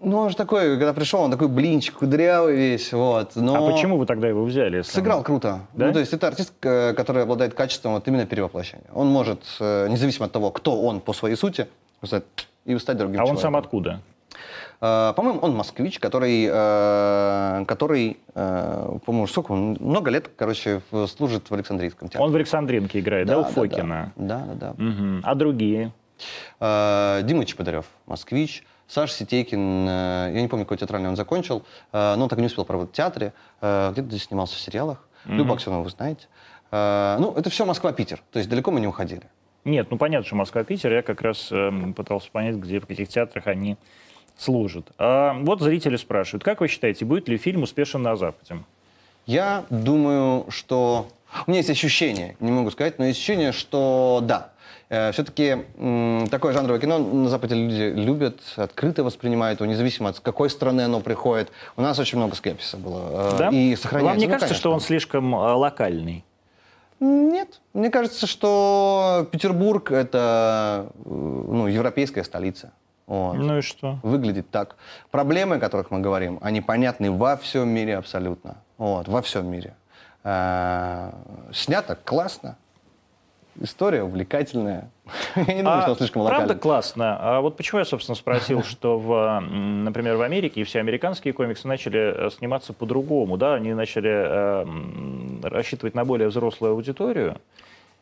[0.00, 3.32] Ну, он же такой, когда пришел, он такой блинчик, кудрявый весь, вот.
[3.36, 4.78] Но А почему вы тогда его взяли?
[4.78, 5.60] если он- Сыграл круто.
[5.74, 5.86] Да?
[5.88, 8.86] Ну, то есть это артист, э, который обладает качеством вот именно перевоплощения.
[8.94, 11.66] Он может, э, независимо от того, кто он по своей сути,
[12.64, 13.36] и стать другим А он человеком.
[13.42, 14.00] сам откуда?
[14.80, 16.46] Э, По-моему, он москвич, который,
[17.66, 22.24] который по-моему, сколько он, много лет, короче, служит в Александрийском театре.
[22.24, 24.12] Он в Александринке играет, да, у Фокина?
[24.16, 24.82] Да, да, да.
[24.82, 25.20] Мгм.
[25.22, 25.92] А другие?
[26.60, 28.64] Э, Дима Чеботарев, москвич.
[28.88, 32.42] Саша Ситейкин, э, я не помню, какой театральный он закончил, э, но он так и
[32.42, 33.32] не успел поработать в театре.
[33.60, 35.06] Где-то здесь снимался в сериалах.
[35.24, 36.26] Люба Аксенова, вы знаете.
[36.70, 38.22] Ну, это все Москва-Питер.
[38.32, 39.22] То есть далеко мы не уходили.
[39.64, 40.92] Нет, ну понятно, что Москва-Питер.
[40.92, 41.52] Я как раз
[41.94, 43.76] пытался понять, где, в каких театрах они
[44.36, 44.90] служат.
[44.98, 48.60] А вот зрители спрашивают, как вы считаете, будет ли фильм успешен на Западе?
[49.26, 51.08] Я думаю, что...
[51.46, 54.51] У меня есть ощущение, не могу сказать, но ощущение, что да.
[55.12, 55.56] Все-таки
[56.30, 61.00] такое жанровое кино на Западе люди любят, открыто воспринимают его, независимо от какой страны оно
[61.00, 61.50] приходит.
[61.78, 63.32] У нас очень много скепсиса было.
[63.32, 63.48] э, Да?
[63.48, 64.10] И сохраняется.
[64.10, 64.74] Вам не Ну, кажется, что конечно.
[64.74, 66.26] он слишком э, локальный?
[67.00, 67.60] Нет.
[67.72, 72.72] Мне кажется, что Петербург— это э, ну, европейская столица.
[73.06, 73.34] Вот.
[73.36, 73.98] Ну и что?
[74.02, 74.76] Выглядит так.
[75.10, 78.56] Проблемы, о которых мы говорим, они понятны во всем мире абсолютно.
[78.76, 79.74] Вот, во всем мире.
[81.52, 82.56] Снято классно.
[83.60, 84.90] История увлекательная.
[85.36, 86.60] Я не думаю, А что слишком правда локальный.
[86.60, 87.16] классно.
[87.20, 92.26] А вот почему я, собственно, спросил, что, в, например, в Америке все американские комиксы начали
[92.26, 93.54] э, сниматься по-другому, да?
[93.54, 97.36] Они начали э, рассчитывать на более взрослую аудиторию.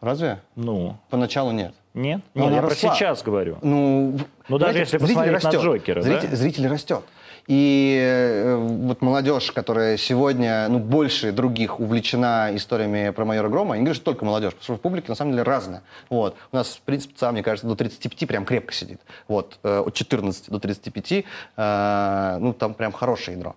[0.01, 0.41] Разве?
[0.57, 1.75] Ну, Поначалу нет.
[1.93, 2.23] нет?
[2.35, 2.95] Но Нет, я про росла.
[2.95, 3.59] сейчас говорю.
[3.61, 4.17] Ну,
[4.49, 5.63] Ну, даже если зритель посмотреть на растет.
[5.63, 6.03] Джокера, да?
[6.03, 7.03] Зритель, зритель растет.
[7.51, 13.83] И э, вот молодежь, которая сегодня ну, больше других увлечена историями про майора Грома, я
[13.83, 15.83] не что только молодежь, потому что публика на самом деле разная.
[16.11, 16.37] Вот.
[16.53, 19.01] У нас, в принципе, сам, мне кажется, до 35 прям крепко сидит.
[19.27, 19.59] Вот.
[19.65, 21.25] э, От 14 до 35,
[21.57, 23.57] э, ну, там прям хорошее ядро.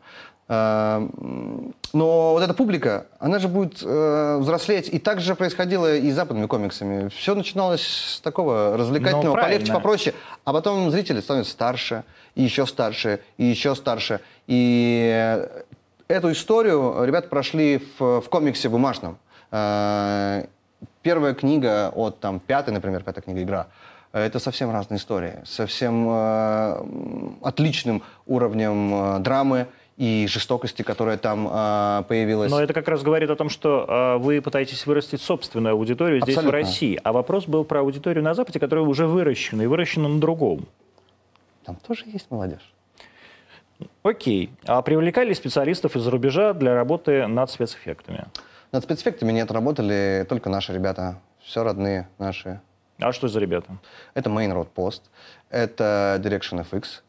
[0.50, 4.90] Э, м, Но вот эта публика, она же будет э, взрослеть.
[4.92, 7.10] И так же происходило и с западными комиксами.
[7.10, 10.16] Все начиналось с такого развлекательного, Ну, полегче, попроще.
[10.44, 12.04] А потом зрители становятся старше,
[12.36, 14.20] и еще старше, и еще старше.
[14.48, 15.48] И
[16.08, 19.18] эту историю ребята прошли в, в комиксе бумажном.
[19.52, 20.46] Э,
[21.04, 23.68] Первая книга от там, пятой, например, пятая книга «Игра»,
[24.14, 26.84] это совсем разные истории, совсем э,
[27.42, 29.68] отличным уровнем э, драмы
[29.98, 32.50] и жестокости, которая там э, появилась.
[32.50, 36.36] Но это как раз говорит о том, что э, вы пытаетесь вырастить собственную аудиторию здесь,
[36.36, 36.60] Абсолютно.
[36.60, 37.00] в России.
[37.04, 40.66] А вопрос был про аудиторию на Западе, которая уже выращена, и выращена на другом.
[41.64, 42.74] Там тоже есть молодежь.
[44.02, 44.52] Окей.
[44.66, 48.26] А привлекали ли специалистов из-за рубежа для работы над спецэффектами?
[48.72, 52.62] Над спецэффектами нет, работали только наши ребята, все родные наши.
[53.00, 53.78] А что за ребята?
[54.14, 55.02] Это Main Road Post,
[55.50, 57.02] это Direction FX,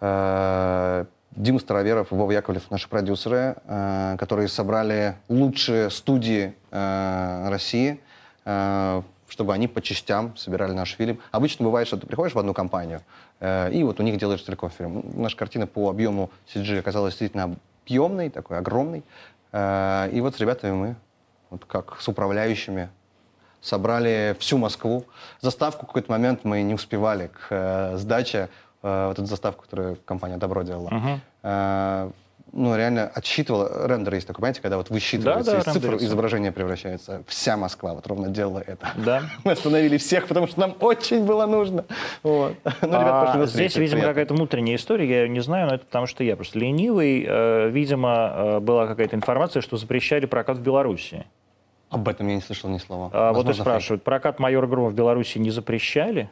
[0.00, 1.04] э,
[1.40, 7.98] Дима Староверов Вова Яковлев, наши продюсеры, э, которые собрали лучшие студии э, России,
[8.44, 11.18] э, чтобы они по частям собирали наш фильм.
[11.30, 13.00] Обычно бывает, что ты приходишь в одну компанию,
[13.40, 15.02] э, и вот у них делаешь целиком фильм.
[15.14, 19.02] Наша картина по объему CG оказалась действительно объемной, такой огромной.
[19.52, 20.96] Э, и вот с ребятами мы,
[21.48, 22.90] вот как с управляющими,
[23.62, 25.06] собрали всю Москву.
[25.40, 28.50] Заставку в какой-то момент мы не успевали к э, сдаче,
[28.82, 30.90] э, вот эту заставку, которую компания Добро делала.
[30.92, 35.96] Э, ну, реально отсчитывала, рендер есть такой, понимаете, когда вот высчитывается Да, да, из цифр,
[35.96, 37.22] изображение превращается.
[37.26, 38.92] Вся Москва вот ровно делала это.
[38.96, 39.22] Да.
[39.44, 41.84] Мы остановили всех, потому что нам очень было нужно.
[42.22, 42.56] Вот.
[42.82, 46.06] Ну, ребята А здесь, видимо, какая-то внутренняя история, я ее не знаю, но это потому
[46.06, 47.24] что я просто ленивый.
[47.28, 51.26] Э, Видимо, э, была какая-то информация, что запрещали прокат в Беларуси.
[51.90, 53.10] Об этом я не слышал ни слова.
[53.12, 53.60] А вот и фейк.
[53.60, 56.30] спрашивают, прокат майора Грома в Беларуси не запрещали?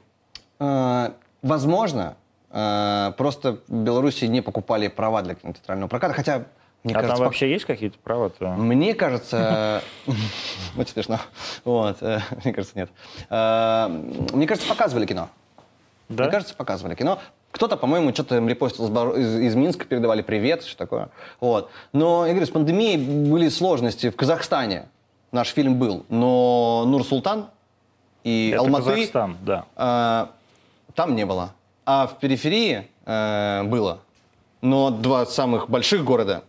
[0.58, 1.10] Э,
[1.42, 6.44] Возможно, э, просто в Беларуси не покупали права для кинотеатрального проката, хотя,
[6.84, 8.50] мне а кажется, там вообще есть какие-то права-то?
[8.50, 9.82] Мне кажется...
[10.76, 11.18] Очень смешно.
[11.64, 12.90] Вот, э, мне кажется, нет.
[13.28, 15.28] Э, Мне кажется, показывали кино.
[16.08, 16.24] Да?
[16.24, 17.18] Мне кажется, показывали кино.
[17.50, 18.86] Кто-то, по-моему, что-то им репостил
[19.16, 21.08] из, Минска, передавали привет, что такое.
[21.40, 21.70] Вот.
[21.92, 24.10] Но, я говорю, с пандемией были сложности.
[24.10, 24.88] В Казахстане
[25.32, 27.46] наш фильм был, но Нур-Султан
[28.22, 28.90] и Это Алматы...
[28.90, 29.64] Казахстан, да.
[29.76, 30.26] э,
[30.94, 31.52] там не было.
[31.90, 34.00] А в периферии э, было.
[34.60, 36.44] Но два самых больших города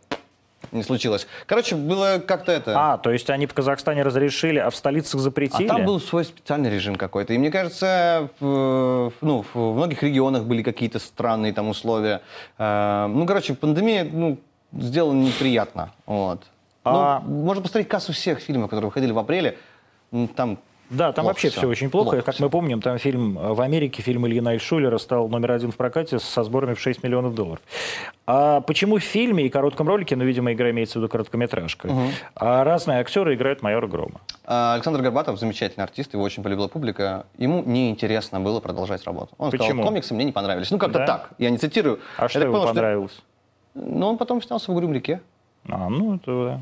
[0.73, 1.27] не случилось.
[1.45, 2.73] Короче, было как-то это...
[2.75, 5.69] А, то есть они в Казахстане разрешили, а в столицах А запретили?
[5.69, 7.31] там был свой специальный режим какой-то.
[7.33, 12.19] И мне кажется, в, ну, в многих регионах были какие-то странные там условия.
[12.57, 14.39] Э, ну, короче, пандемия ну,
[14.73, 15.93] сделала неприятно.
[16.05, 16.43] Вот.
[16.83, 19.57] А- Ну, можно посмотреть кассу всех фильмов, которые выходили в апреле.
[20.35, 20.59] Там
[20.89, 22.11] Да, там Плохо вообще все очень плохо.
[22.11, 25.71] Плохо как мы помним, там фильм э, в Америке, фильм Ильи Найтшулера стал номер один
[25.71, 27.61] в прокате со сборами в 6 миллионов долларов.
[28.25, 31.89] А почему в фильме и коротком ролике, ну, видимо, игра имеется в виду короткометражка,
[32.35, 34.21] а разные актеры играют майора Грома?
[34.45, 37.27] А, Александр Горбатов замечательный артист, его очень полюбила публика.
[37.37, 39.33] Ему неинтересно было продолжать работу.
[39.37, 39.67] Он Почему?
[39.69, 40.71] сказал, комиксы мне не понравились.
[40.71, 41.05] Ну, как-то Да?
[41.05, 41.29] так.
[41.37, 41.99] Я не цитирую.
[42.17, 43.21] А Я что ему понравилось?
[43.75, 45.21] Ну, он потом снялся в «Угрюм реке».
[45.67, 46.59] А, ну, это да.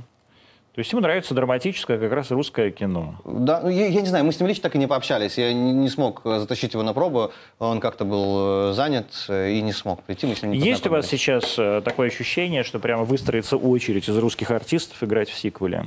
[0.78, 3.15] То есть ему нравится драматическое как раз русское кино.
[3.25, 5.36] Да, ну, я, я не знаю, мы с ним лично так и не пообщались.
[5.39, 7.32] Я не, не смог э, затащить его на пробу.
[7.57, 10.28] Он как-то был э, занят э, и не смог прийти.
[10.28, 14.15] Мы с ним не Есть у вас сейчас такое ощущение, что прямо выстроится очередь из
[14.19, 15.86] русских артистов играть в сиквеле?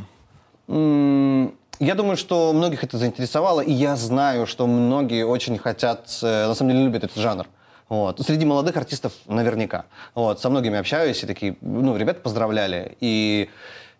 [0.66, 6.52] М, Я думаю, что многих это заинтересовало, и я знаю, что многие очень хотят, на
[6.56, 7.46] самом деле любят этот жанр.
[7.88, 8.20] Вот.
[8.20, 9.84] Среди молодых артистов наверняка.
[10.16, 10.40] Вот.
[10.40, 12.96] Со многими общаюсь, и такие, ну, ребята поздравляли.
[13.00, 13.50] И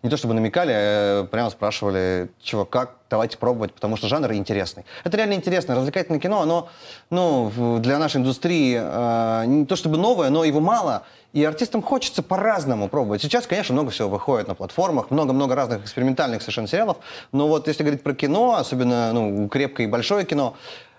[0.03, 4.85] не то чтобы намекали, а прямо спрашивали, чего, как, давайте пробовать, потому что жанр интересный.
[5.03, 5.75] Это реально интересно.
[5.75, 6.69] Развлекательное кино, оно
[7.09, 11.03] ну, для нашей индустрии э, не то чтобы новое, но его мало.
[11.33, 13.21] И артистам хочется по-разному пробовать.
[13.21, 16.97] Сейчас, конечно, много всего выходит на платформах, много-много разных экспериментальных совершенно сериалов.
[17.31, 20.55] Но вот если говорить про кино, особенно ну, крепкое и большое кино,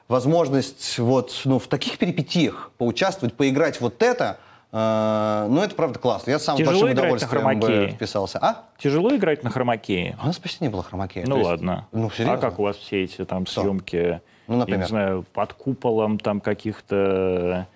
[0.09, 4.39] возможность вот ну, в таких перипетиях поучаствовать, поиграть вот это,
[4.73, 6.31] э, ну это правда классно.
[6.31, 8.39] Я сам с Тяжело большим играть на удовольствием бы вписался.
[8.41, 8.63] А?
[8.79, 10.17] Тяжело играть на хромакее?
[10.23, 11.25] У нас почти не было хромакея.
[11.27, 11.87] Ну То есть- ладно.
[11.93, 12.35] Ну, серьезно?
[12.35, 14.81] А как у вас все эти там съемки, Ну, я например?
[14.81, 17.67] не знаю, под куполом там каких-то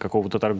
[0.00, 0.58] какого-то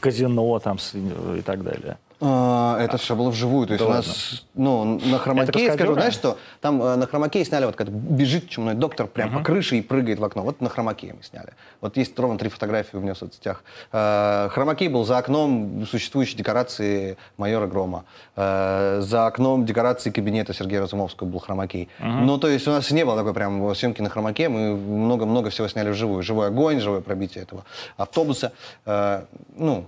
[0.00, 1.98] казино там с- и так далее?
[2.20, 3.66] А, Это все было вживую.
[3.66, 7.44] То есть Да у нас, ну, на хромакее, скажу, знаешь что, там э, на хромакее
[7.44, 10.42] сняли, вот как бежит чумной доктор прям по крыше и прыгает в окно.
[10.42, 11.52] Вот на хромакее мы сняли.
[11.80, 13.64] Вот есть ровно три фотографии у меня в соцсетях.
[13.92, 18.04] Э, Хромакей был за окном существующей декорации майора Грома.
[18.36, 21.88] Э, За окном декорации кабинета Сергея Разумовского был хромакей.
[22.00, 24.48] Ну, то есть у нас не было такой прям съемки на хромаке.
[24.48, 26.22] Мы много-много всего сняли вживую.
[26.22, 27.64] Живой огонь, живое пробитие этого
[27.96, 28.52] автобуса.
[28.86, 29.84] Ну,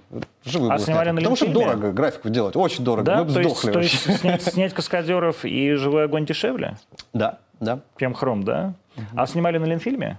[0.46, 1.12] вживую А было снимали снято.
[1.14, 3.04] на Потому что дорого графику делать, очень дорого.
[3.04, 3.96] Да, Мы бы то есть, сдохли то вообще.
[4.10, 6.76] есть снять, снять каскадеров и живой огонь дешевле,
[7.12, 7.80] Да, да.
[7.98, 8.74] чем хром, да?
[9.14, 10.18] А снимали на Ленфильме?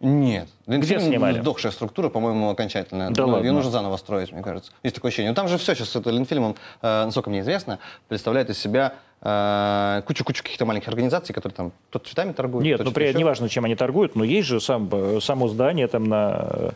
[0.00, 0.48] Нет.
[0.68, 1.40] Ленфильм снимали?
[1.40, 3.10] Сдохшая структура, по-моему, окончательная.
[3.10, 3.44] Да Ну, ладно?
[3.46, 4.70] Ее нужно заново строить, мне кажется.
[4.84, 5.30] Есть такое ощущение.
[5.32, 8.92] Но там же все сейчас с этого Ленфильмом, э, насколько мне известно, представляет из себя
[9.22, 13.48] э, кучу-кучу каких-то маленьких организаций, которые там кто-то цветами торгуют, Нет, кто ну при, неважно,
[13.48, 16.70] чем они торгуют, но есть же сам, э, само здание там на э,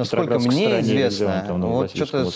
[0.00, 2.26] Насколько мне известно, там, вот что-то...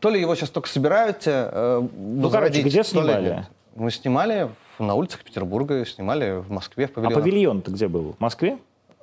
[0.00, 3.46] То ли его сейчас только собираются э, Ну, короче, где снимали?
[3.74, 4.48] Мы снимали
[4.78, 7.18] на улицах Петербурга, снимали в Москве, в А павильонах.
[7.18, 8.14] павильон-то где был?
[8.18, 8.58] В Москве?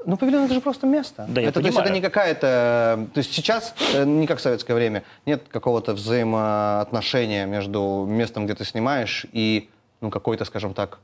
[0.05, 1.25] Ну, павильон это же просто место.
[1.29, 1.85] Да, я это, то есть понимаю.
[1.85, 3.07] это не какая-то...
[3.13, 8.55] То есть сейчас, э, не как в советское время, нет какого-то взаимоотношения между местом, где
[8.55, 9.69] ты снимаешь, и
[10.01, 10.99] ну, какой-то, скажем так,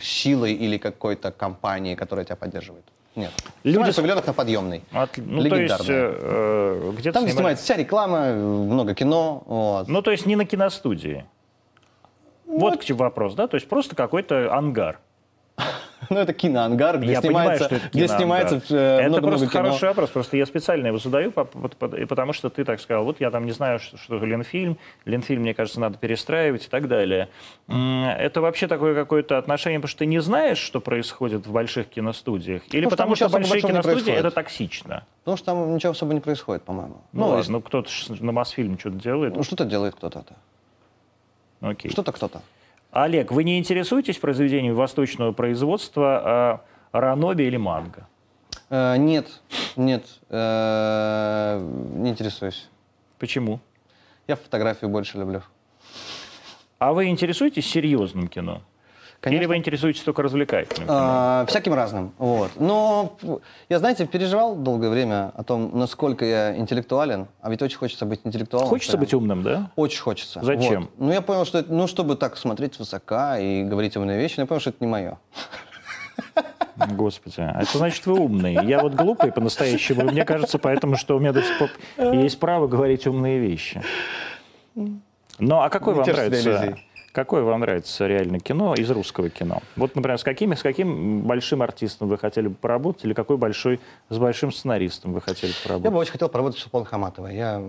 [0.00, 2.84] силой или какой-то компанией, которая тебя поддерживает.
[3.14, 3.30] Нет.
[3.62, 4.82] Люди павильонах на подъемной.
[4.90, 9.42] От- ну, то есть, э, э, где-то Там, где снимали- снимается вся реклама, много кино.
[9.46, 9.88] Вот.
[9.88, 11.26] Ну, то есть не на киностудии.
[12.46, 13.46] Вот к чему вопрос, да?
[13.48, 14.98] То есть просто какой-то ангар.
[16.12, 19.46] Ну, это киноангар, где я понимаю, снимается, что это где снимается э, Это много-много просто
[19.46, 19.64] кино.
[19.64, 20.10] хороший вопрос.
[20.10, 23.78] Просто я специально его задаю, потому что ты так сказал, вот я там не знаю,
[23.78, 27.28] что, что Ленфильм, Ленфильм, мне кажется, надо перестраивать и так далее.
[27.68, 32.62] Это вообще такое какое-то отношение, потому что ты не знаешь, что происходит в больших киностудиях?
[32.72, 35.04] Или Потому потому что большие киностудии— это токсично?
[35.20, 36.96] Потому что там ничего особо не происходит, по-моему.
[37.12, 37.88] Ну, ладно, ну кто-то
[38.20, 39.36] на Мосфильме что-то делает.
[39.36, 40.24] ну, что-то делает кто-то.
[41.60, 41.90] Окей.
[41.90, 42.42] Что-то кто-то.
[42.92, 46.62] Олег, вы не интересуетесь произведениями восточного производства
[46.92, 48.06] э, ранобе или манго?
[48.68, 49.40] Э, нет,
[49.76, 51.58] нет, э,
[51.94, 52.68] не интересуюсь.
[53.18, 53.60] Почему?
[54.28, 55.42] Я фотографию больше люблю.
[56.78, 58.60] А вы интересуетесь серьезным кино?
[59.24, 60.88] Или вы интересуетесь только развлекательным?
[60.90, 62.12] А, всяким разным.
[62.18, 62.50] Вот.
[62.56, 63.16] Но
[63.68, 67.28] я, знаете, переживал долгое время о том, насколько я интеллектуален.
[67.40, 68.68] А ведь очень хочется быть интеллектуалом.
[68.68, 69.00] Хочется прям.
[69.04, 69.70] быть умным, да?
[69.76, 70.40] Очень хочется.
[70.42, 70.82] Зачем?
[70.82, 70.90] Вот.
[70.98, 74.46] Ну, я понял, что ну, чтобы так смотреть высока и говорить умные вещи, но я
[74.46, 75.18] понял, что это не мое.
[76.90, 78.54] Господи, а это значит, вы умный.
[78.66, 80.02] Я вот глупый по-настоящему.
[80.02, 81.70] Мне кажется, поэтому, что у меня до сих пор
[82.14, 83.82] есть право говорить умные вещи.
[84.74, 86.50] Ну, а какое Не вам нравится?
[86.50, 86.86] иллюзией.
[87.12, 89.58] Какое вам нравится реально кино из русского кино?
[89.76, 93.80] Вот, например, с, какими, с каким большим артистом вы хотели бы поработать, или какой большой,
[94.08, 95.92] с большим сценаристом вы хотели бы Я поработать?
[95.92, 97.34] бы очень хотел поработать с Сулпан Хаматовой.
[97.36, 97.62] Я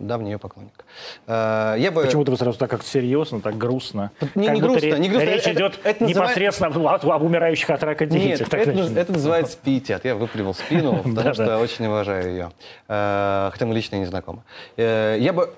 [0.00, 0.84] давний ее поклонник.
[1.26, 2.02] Э, Я бы...
[2.02, 4.10] Почему-то вы сразу так как серьезно, так грустно.
[4.34, 5.28] Не- Как не грустно, ре- не грустно.
[5.30, 8.40] Речь Это- идет это называет- непосредственно об, об умирающих от рака детях.
[8.40, 8.96] Нет, Так это, значит.
[8.98, 10.04] это называется пиетет.
[10.04, 12.50] Я выпрямил спину, потому что очень уважаю ее.
[12.88, 14.42] Э, Хотя мы лично не знакомы.
[14.76, 15.48] Э, Я бы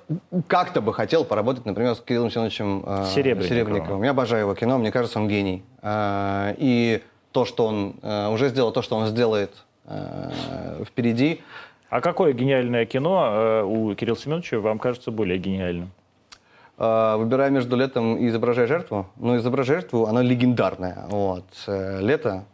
[0.46, 2.84] как-то бы хотел поработать, например, с Кириллом Семеновичем
[3.16, 3.48] Серебренниковым.
[3.48, 4.02] Серебренниковым.
[4.02, 5.62] Я обожаю его кино, мне кажется, он гений.
[5.82, 7.02] Э, И
[7.32, 9.52] то, что он э, уже сделал, то, что он сделает
[9.86, 11.40] э, впереди,
[11.90, 15.90] А какое гениальное кино э, у Кирилла Семеновича вам кажется более гениальным?
[16.78, 19.06] Э, Выбирая между летом и изображая жертву.
[19.16, 21.04] Ну, изображая жертву, оно легендарное.
[21.08, 21.44] Вот.
[21.66, 22.44] Лето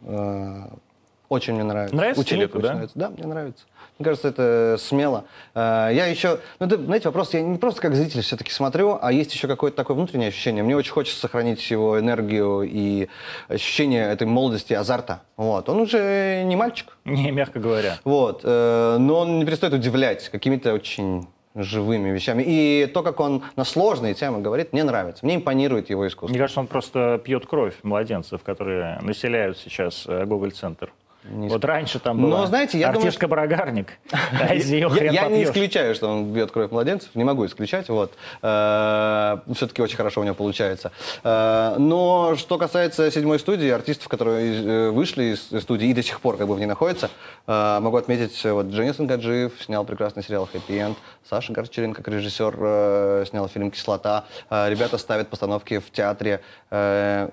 [1.29, 1.95] очень мне нравится.
[1.95, 2.73] Нравится тебе «Лето», да?
[2.73, 2.99] нравится.
[2.99, 3.65] Да, мне нравится.
[3.99, 5.25] Мне кажется, это смело.
[5.53, 9.11] Э, Я еще, ну, это, знаете, вопрос, я не просто как зритель все-таки смотрю, а
[9.11, 10.63] есть еще какое-то такое внутреннее ощущение.
[10.63, 13.07] Мне очень хочется сохранить его энергию и
[13.47, 15.21] ощущение этой молодости, азарта.
[15.37, 15.69] Вот.
[15.69, 16.97] Он уже не мальчик.
[17.05, 17.97] Не, мягко говоря.
[18.03, 22.43] Вот, э, но он не перестает удивлять какими-то очень живыми вещами.
[22.45, 25.25] И то, как он на сложные темы говорит, мне нравится.
[25.25, 26.33] Мне импонирует его искусство.
[26.33, 30.91] Мне кажется, он просто пьет кровь младенцев, которые населяют сейчас э, Гоголь-центр.
[31.25, 33.93] Не Вот раньше там Ну, была знаете, я думаю, артистка Брагарник.
[34.39, 38.13] А Я, не исключаю, что он бьет кровь младенцев, не могу исключать, вот.
[38.41, 40.91] Все-таки очень хорошо у него получается.
[41.23, 46.19] Э, Но что касается седьмой студии, артистов, которые э, вышли из студии и до сих
[46.19, 47.09] пор как бы в ней находятся,
[47.47, 50.97] э, могу отметить, э, вот Дженнисон Гаджиев снял прекрасный сериал «Хэппи Энд»,
[51.29, 56.41] Саша Горчаренко, как режиссер, э, снял фильм «Кислота», Э, ребята ставят постановки в театре.
[56.71, 57.29] Э,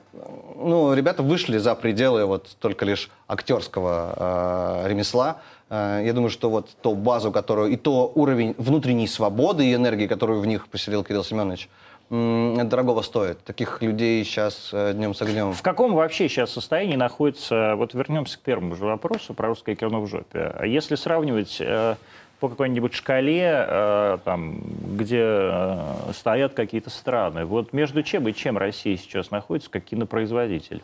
[0.57, 5.39] Ну, ребята вышли за пределы вот только лишь актерского э, ремесла.
[5.71, 10.07] Э, Я думаю, что вот ту базу, которую и то уровень внутренней свободы и энергии,
[10.07, 11.69] которую в них поселил Кирилл Семенович,
[12.11, 13.39] это дорогого стоит.
[13.45, 15.53] Таких людей сейчас днем с огнем.
[15.53, 20.01] В каком вообще сейчас состоянии находится, вот вернемся к первому же вопросу про русское кино
[20.01, 20.53] в жопе.
[20.59, 21.95] А Если сравнивать э,
[22.41, 24.61] по какой-нибудь шкале, э, там,
[24.97, 25.79] где э,
[26.13, 30.83] стоят какие-то страны, вот между чем и чем Россия сейчас находится как кинопроизводитель?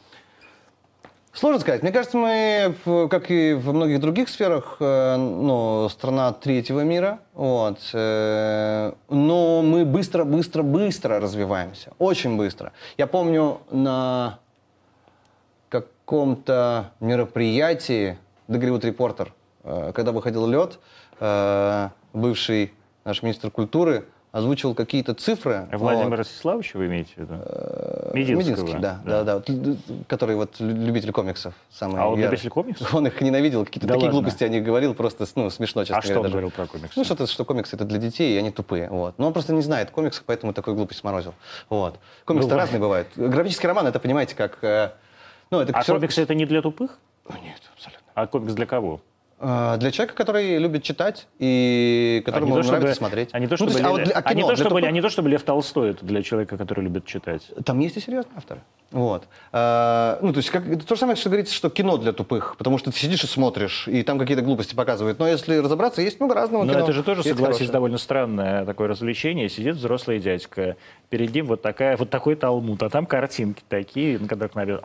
[1.37, 1.83] Сложно сказать.
[1.83, 2.75] Мне кажется, мы,
[3.11, 7.19] как и во многих других сферах, э, ну, страна третьего мира.
[7.35, 11.93] Вот, э, но мы быстро, быстро, быстро развиваемся.
[11.99, 12.73] Очень быстро.
[12.97, 14.39] Я помню на
[15.69, 18.17] каком-то мероприятии
[18.49, 20.79] The Голливуд Репортер, э, когда выходил лед,
[22.15, 22.73] бывший
[23.05, 25.69] наш министр культуры озвучивал какие-то цифры.
[25.73, 26.19] Владимир вот.
[26.19, 27.35] Ростиславович вы имеете в виду?
[27.41, 29.43] Э, Мединского, Мединский, да, да, да,
[30.09, 31.55] который вот лю- любитель комиксов.
[31.71, 32.31] Самый А он ярый.
[32.33, 32.93] любитель комиксов?
[32.95, 34.21] Он их ненавидел, какие-то Да такие ладно?
[34.21, 36.33] глупости о них говорил, просто ну, смешно, честно А что говоря, он даже.
[36.33, 36.93] говорил про комиксы?
[36.99, 38.89] Ну, что-то, что комиксы это для детей, и они тупые.
[38.91, 39.19] Вот.
[39.19, 41.33] Но он просто не знает комиксов, поэтому такую глупость сморозил.
[41.71, 41.99] Вот.
[42.25, 42.65] Комиксы Бывает.
[42.67, 43.09] разные бывают.
[43.17, 44.59] Графический роман, это, понимаете, как...
[44.63, 44.91] э,
[45.51, 46.99] ну, это А комиксы это не для тупых?
[47.29, 48.03] Ну, нет, абсолютно.
[48.15, 49.01] А комикс для кого?
[49.39, 53.29] А, Для человека, который любит читать и которому а то, нравится чтобы, смотреть.
[53.33, 54.81] А не то, Ну, чтобы, есть, а вот Ле- для- а а не то, чтобы,
[54.81, 57.43] а не то, чтобы Лев Толстой это для человека, который любит читать.
[57.65, 58.61] Там есть и серьезные авторы.
[58.93, 59.25] Вот.
[59.53, 62.79] А, ну, то есть, как, то же самое, что говорится, что кино для тупых, потому
[62.79, 65.19] что ты сидишь и смотришь, и там какие-то глупости показывают.
[65.19, 66.85] Но если разобраться, есть много разного Но кино.
[66.85, 67.73] это же тоже, Есть согласись, хорошее.
[67.73, 69.49] довольно странное такое развлечение.
[69.51, 70.77] Сидит взрослый дядька,
[71.11, 74.81] перед ним вот, такая, вот такой талмуд, а там картинки такие, на которых написано.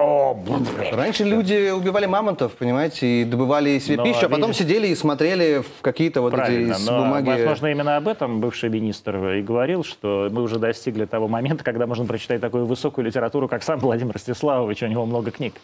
[0.91, 4.95] Раньше люди убивали мамонтов, понимаете, и добывали себе Но, пищу, а потом видишь- сидели и
[4.95, 7.29] смотрели в какие-то вот Правильно, эти но, бумаги.
[7.29, 11.87] возможно, именно об этом бывший министр и говорил, что мы уже достигли того момента, когда
[11.87, 15.55] можно прочитать такую высокую литературу, как сам Владимир Ростиславович, у него много книг.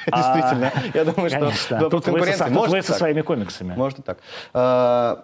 [0.06, 0.72] Действительно.
[0.94, 2.48] Я думаю, что да, Тут конкуренция.
[2.48, 3.74] Может вы со своими комиксами.
[3.76, 4.18] Может и так.
[4.54, 5.22] А,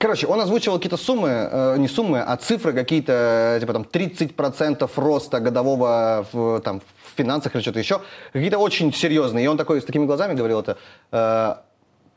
[0.00, 5.40] Короче, он озвучивал какие-то суммы, э, не суммы, а цифры какие-то, типа там 30% роста
[5.40, 8.00] годового в, там, в финансах или что-то еще.
[8.32, 9.44] Какие-то очень серьезные.
[9.44, 10.78] И он такой с такими глазами говорил это,
[11.12, 11.54] э,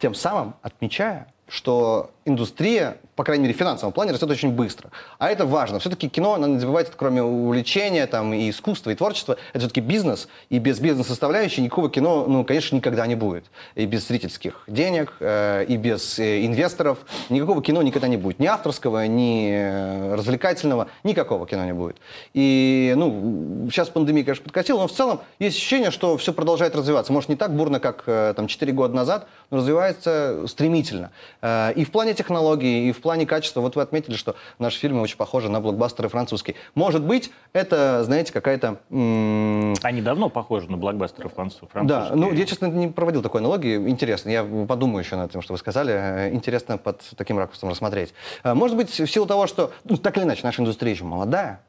[0.01, 4.91] тем самым отмечая, что индустрия, по крайней мере, в финансовом плане растет очень быстро.
[5.17, 5.79] А это важно.
[5.79, 9.81] Все-таки кино, надо не забывать, это кроме увлечения там, и искусства, и творчества, это все-таки
[9.81, 10.27] бизнес.
[10.49, 13.45] И без бизнес-составляющей никакого кино, ну, конечно, никогда не будет.
[13.75, 16.99] И без зрительских денег, э, и без э, инвесторов
[17.29, 18.39] никакого кино никогда не будет.
[18.39, 21.97] Ни авторского, ни э, развлекательного, никакого кино не будет.
[22.33, 27.11] И, ну, сейчас пандемия, конечно, подкатила, но в целом есть ощущение, что все продолжает развиваться.
[27.13, 31.11] Может, не так бурно, как э, там 4 года назад, но развивается стремительно.
[31.41, 33.61] Э, И в плане технологий, и в плане качества.
[33.61, 36.55] Вот вы отметили, что наши фильмы очень похожи на блокбастеры французские.
[36.75, 38.77] Может быть, это, знаете, какая-то...
[38.89, 41.67] Они давно похожи на блокбастеры француз- да,
[42.05, 42.15] французские.
[42.15, 43.75] ну я, честно, не проводил такой аналогии.
[43.89, 45.93] Интересно, я подумаю еще над тем, что вы сказали.
[45.93, 48.13] Э, Интересно под таким ракурсом рассмотреть.
[48.43, 51.61] Э, Может быть, в силу того, что, ну, так или иначе, наша индустрия еще молодая.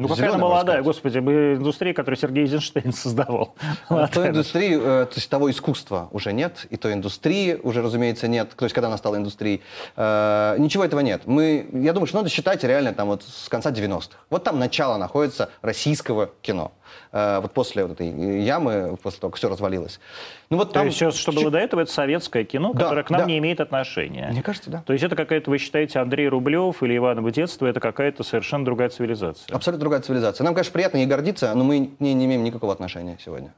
[0.00, 3.54] Ну, какая она молодая, господи, мы индустрия, которую Сергей Эйзенштейн создавал.
[3.88, 8.26] А той индустрии, э, то есть того искусства уже нет, и той индустрии уже, разумеется,
[8.26, 8.50] нет.
[8.56, 9.60] То есть когда она стала индустрией.
[9.96, 11.22] Э, ничего этого нет.
[11.26, 14.16] Мы, я думаю, что надо считать реально там вот с конца 90-х.
[14.30, 16.72] Вот там начало находится российского кино.
[17.12, 20.00] Э, вот после вот этой ямы, после того, как все развалилось.
[20.48, 20.86] Ну вот То там...
[20.86, 23.26] есть все, что было до этого, это советское кино, Да, которое к нам да.
[23.26, 24.28] не имеет отношения.
[24.30, 24.82] Мне кажется, да.
[24.86, 28.90] То есть это какая-то, вы считаете, Андрей Рублев или Иваново детство, это какая-то совершенно другая
[28.90, 29.54] цивилизация.
[29.54, 30.44] Абсолютно другая цивилизация.
[30.44, 33.52] Нам, конечно, приятно ей гордиться, но мы к ней не имеем никакого отношения сегодня.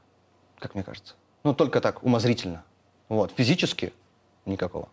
[0.59, 1.15] Как мне кажется.
[1.43, 2.63] Ну, только так, умозрительно.
[3.09, 3.33] Вот.
[3.35, 3.93] Физически
[4.45, 4.87] никакого.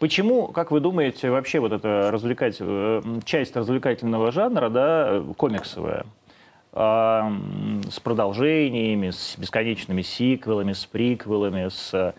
[0.00, 6.04] Почему, как вы думаете, вообще вот эта развлекать, э, часть развлекательного жанра, да, э, комиксовая,
[6.74, 12.14] с продолжениями, с бесконечными сиквелами, с приквелами, с э,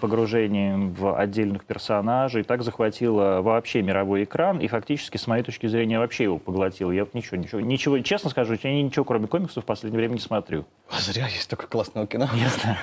[0.00, 5.98] погружением в отдельных персонажей, так захватила вообще мировой экран и фактически, с моей точки зрения,
[5.98, 6.92] вообще его поглотила.
[6.92, 10.20] Я вот ничего, ничего, ничего, честно скажу, я ничего, кроме комиксов, в последнее время не
[10.20, 10.64] смотрю.
[10.90, 12.28] А зря есть только классного кино.
[12.34, 12.76] Не знаю.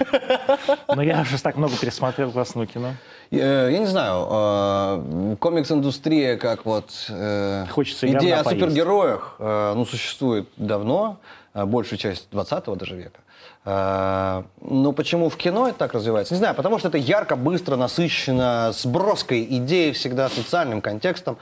[0.95, 2.93] Но я уже так много пересмотрел классного кино.
[3.29, 8.59] Я, я не знаю, э, комикс-индустрия как вот э, Хочется идея о поесть.
[8.59, 11.19] супергероях, э, ну, существует давно,
[11.53, 13.19] э, большую часть 20-го даже века.
[13.65, 16.33] Э, Но почему в кино это так развивается?
[16.33, 21.37] Не знаю, потому что это ярко, быстро, насыщенно, с броской идеей всегда, социальным контекстом.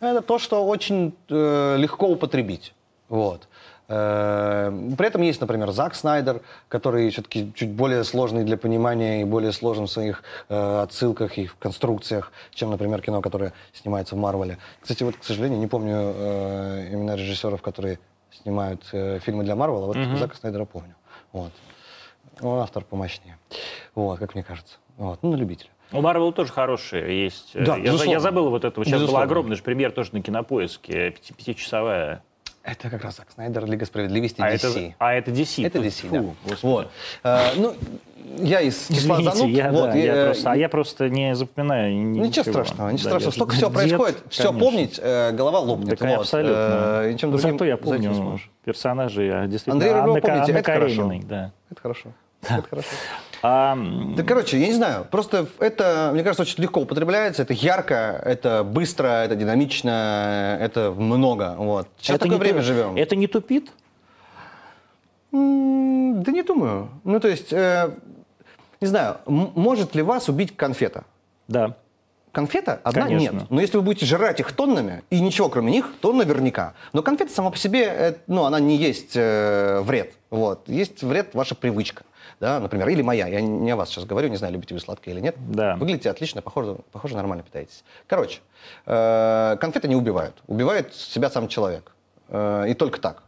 [0.00, 2.74] Это то, что очень э, легко употребить.
[3.08, 3.48] Вот.
[3.88, 9.24] Э, При этом есть, например, Зак Снайдер, который все-таки чуть более сложный для понимания и
[9.24, 14.18] более сложен в своих э, отсылках и в конструкциях, чем, например, кино, которое снимается в
[14.18, 14.58] Марвеле.
[14.80, 17.98] Кстати, вот, к сожалению, не помню э, имена режиссеров, которые
[18.42, 19.86] снимают э, фильмы для Марвела.
[19.86, 20.94] Вот Зака Снайдера помню.
[21.32, 21.52] Вот.
[22.40, 23.38] Он автор помощнее.
[23.94, 24.76] Вот, как мне кажется.
[24.96, 25.22] Вот.
[25.22, 25.70] Ну, на любителя.
[25.92, 27.50] У Марвел тоже хорошие есть.
[27.54, 28.10] Да, я, безусловно.
[28.12, 28.80] я забыл вот это.
[28.80, 29.12] Вот сейчас Безусловно.
[29.12, 32.22] была огромная же премьера тоже на кинопоиске, пяти- пятичасовая.
[32.62, 34.54] Это как раз Снайдер, Лига справедливости, А DC.
[34.88, 35.66] это, а это DC.
[35.66, 36.20] Это DC, фу, да.
[36.50, 36.58] господи.
[36.62, 36.90] Вот.
[37.24, 37.74] Э, ну,
[38.38, 39.56] я из числа Извините, зануд.
[39.56, 41.94] я, вот, да, и, я э, просто, а я просто не запоминаю.
[41.94, 42.44] ни- Ничего ничего.
[42.44, 43.28] страшного, ничего Да, страшного.
[43.30, 44.60] я Столько всего дед, происходит, все конечно.
[44.66, 45.98] помнить, э, голова лопнет.
[45.98, 46.18] Так, вот.
[46.20, 46.52] абсолютно.
[47.04, 50.42] Э, и чем Ну, другим Зато я помню персонажей, а действительно Андрей Рыгова Анна, помните,
[50.52, 50.96] Анна это хорошо.
[50.96, 51.52] Карениной, да.
[51.70, 52.08] Это хорошо.
[52.42, 52.88] Это хорошо.
[53.44, 53.76] А,
[54.16, 55.06] Да, короче, я не знаю.
[55.10, 57.42] Просто это, мне кажется, очень легко употребляется.
[57.42, 61.54] Это ярко, это быстро, это динамично, это много.
[61.58, 61.88] Вот.
[61.98, 62.96] Сейчас это такое время ту- живем.
[62.96, 63.70] Это не тупит?
[65.32, 65.38] Да
[66.32, 66.88] не думаю.
[67.04, 67.90] Ну, то есть, э,
[68.82, 71.04] не знаю, может ли вас убить конфета?
[71.48, 71.76] Да.
[72.32, 73.36] Конфета одна Конечно.
[73.36, 73.50] нет.
[73.50, 76.72] Но если вы будете жрать их тоннами и ничего кроме них, то наверняка.
[76.94, 80.14] Но конфета сама по себе, э, ну, она не есть э, вред.
[80.30, 80.66] Вот.
[80.66, 82.04] Есть вред ваша привычка.
[82.40, 83.28] Да, например, или моя.
[83.28, 85.36] Я не о вас сейчас говорю, не знаю, любите вы сладкое или нет.
[85.38, 85.76] Да.
[85.76, 87.84] Выглядите отлично, похоже, похоже нормально питаетесь.
[88.06, 88.40] Короче,
[88.86, 90.34] э, конфеты не убивают.
[90.46, 91.92] Убивает себя сам человек.
[92.28, 93.24] Э, и только так.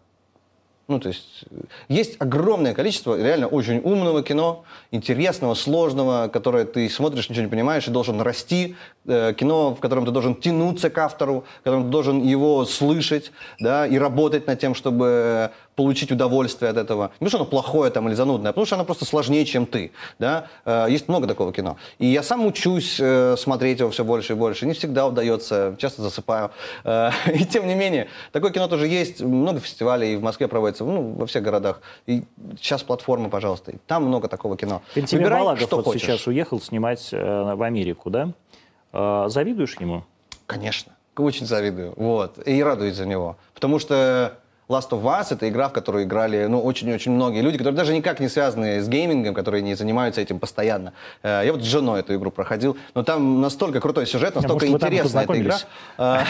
[0.86, 6.90] Ну, то есть э, есть огромное количество реально очень умного кино, интересного, сложного, которое ты
[6.90, 8.76] смотришь, ничего не понимаешь, и должен расти.
[9.06, 13.32] Э, кино, в котором ты должен тянуться к автору, в котором ты должен его слышать,
[13.58, 17.04] да, и работать над тем, чтобы получить удовольствие от этого.
[17.20, 19.66] Не потому что оно плохое там или занудное, а потому что оно просто сложнее, чем
[19.66, 19.92] ты.
[20.18, 20.46] Да?
[20.64, 21.76] Э, Есть много такого кино.
[21.98, 24.66] И я сам учусь э, смотреть его все больше и больше.
[24.66, 26.50] Не всегда удается, часто засыпаю.
[26.84, 29.20] Э, И тем не менее, такое кино тоже есть.
[29.20, 31.80] Много фестивалей в Москве проводится, ну, во всех городах.
[32.06, 32.24] И
[32.60, 33.72] сейчас платформа, пожалуйста.
[33.72, 34.82] И там много такого кино.
[34.94, 36.02] Пантелей Выбирай, Балагов что вот хочешь.
[36.02, 38.30] сейчас уехал снимать в Америку, да?
[39.28, 40.04] Завидуешь ему?
[40.46, 40.92] Конечно.
[41.16, 41.94] Очень завидую.
[41.96, 42.46] Вот.
[42.46, 43.36] И радуюсь за него.
[43.54, 44.38] Потому что
[44.68, 48.20] Last of Us— это игра, в которую играли ну, очень-очень многие люди, которые даже никак
[48.20, 50.92] не связаны с геймингом, которые не занимаются этим постоянно.
[51.22, 54.72] Э, Я вот с женой эту игру проходил, но там настолько крутой сюжет, настолько может,
[54.72, 55.58] вы там интересная эта игра.
[55.98, 56.24] А,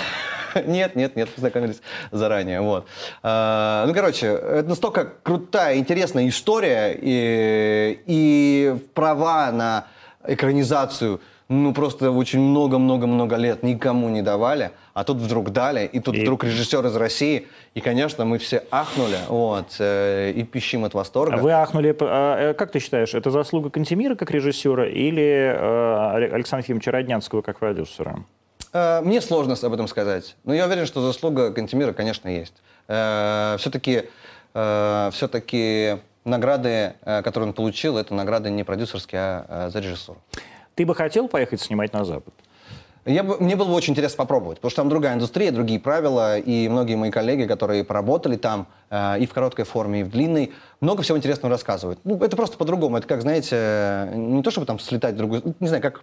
[0.66, 1.80] Нет, нет, нет, познакомились
[2.12, 2.60] заранее.
[2.60, 2.86] Вот.
[3.22, 9.86] А, Ну, короче, это настолько крутая, интересная история, и, и права на
[10.26, 16.14] экранизацию ну, просто очень много-много-много лет никому не давали, а тут вдруг дали, и тут
[16.14, 20.94] И- вдруг режиссер из России, и, конечно, мы все ахнули, вот, э, и пищим от
[20.94, 21.34] восторга.
[21.34, 21.94] А Вы ахнули.
[22.00, 27.42] а, Как ты считаешь, это заслуга Кантемира как режиссера или э, Але- Александра Ефимовича Роднянского
[27.42, 28.24] как продюсера?
[28.72, 30.36] Э, Мне сложно об этом сказать.
[30.44, 32.54] Но я уверен, что заслуга Кантемира, конечно, есть.
[32.86, 34.04] Все-таки,
[34.52, 40.18] все-таки награды, которые он получил, это награды не продюсерские, а за режиссуру.
[40.74, 42.34] Ты бы хотел поехать снимать на Запад?
[43.06, 46.38] Я бы, мне было бы очень интересно попробовать, потому что там другая индустрия, другие правила,
[46.38, 50.52] и многие мои коллеги, которые поработали там э, и в короткой форме, и в длинной,
[50.80, 51.98] много всего интересного рассказывают.
[52.04, 52.96] Ну, это просто по-другому.
[52.96, 55.54] Это как, знаете, не то чтобы там слетать в другую...
[55.60, 56.02] Не знаю, как...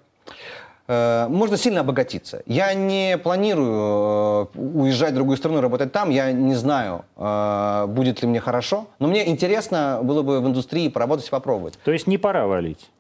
[0.88, 2.44] э, можно сильно обогатиться.
[2.46, 6.12] Я не планирую э, уезжать в другую страну работать там.
[6.12, 8.88] Я не знаю, э, будет ли мне хорошо.
[9.00, 11.80] Но мне интересно было бы в индустрии поработать и попробовать.
[11.84, 12.92] То есть не пора валить?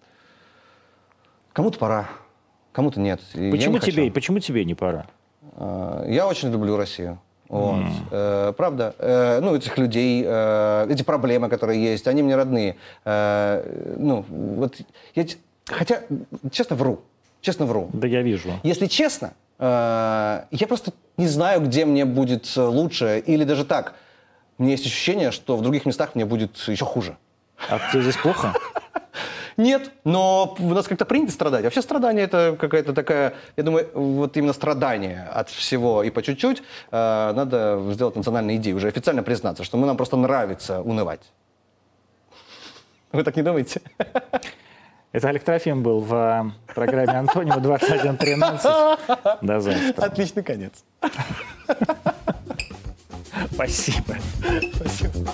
[1.54, 2.08] Кому-то пора,
[2.72, 3.22] кому-то нет.
[3.34, 3.92] Я Почему не хочу.
[3.92, 5.06] тебе, почему тебе не пора?
[5.56, 7.20] Э, Я очень люблю Россию.
[7.50, 7.84] Вот.
[8.12, 8.96] Э, правда.
[8.98, 12.78] Э, ну, этих людей, э, эти проблемы, которые есть, они мне родные.
[13.04, 14.76] Э, ну, вот
[15.16, 15.26] я,
[15.66, 16.02] хотя,
[16.52, 17.02] честно вру,
[17.42, 17.90] честно вру.
[17.94, 18.52] Да я вижу.
[18.64, 23.96] Если честно, э, я просто не знаю, где мне будет лучше, или даже так.
[24.58, 27.18] Меня есть ощущение, что в других местах мне будет еще хуже.
[27.70, 28.54] А тебе здесь плохо?
[29.58, 31.64] Нет, но у нас как-то принято страдать.
[31.64, 36.64] Вообще страдание это какая-то такая, я думаю, вот именно страдание от всего и по чуть-чуть
[36.92, 41.22] э, надо сделать национальной идеей, уже официально признаться, что мы нам просто нравится унывать.
[43.12, 43.82] Вы так не думаете?
[45.12, 49.42] Это Олег Трофим был в э, программе Антонио 21.13.
[49.42, 50.06] До завтра.
[50.06, 50.86] Отличный конец.
[53.52, 54.16] Спасибо.
[54.74, 55.32] Спасибо.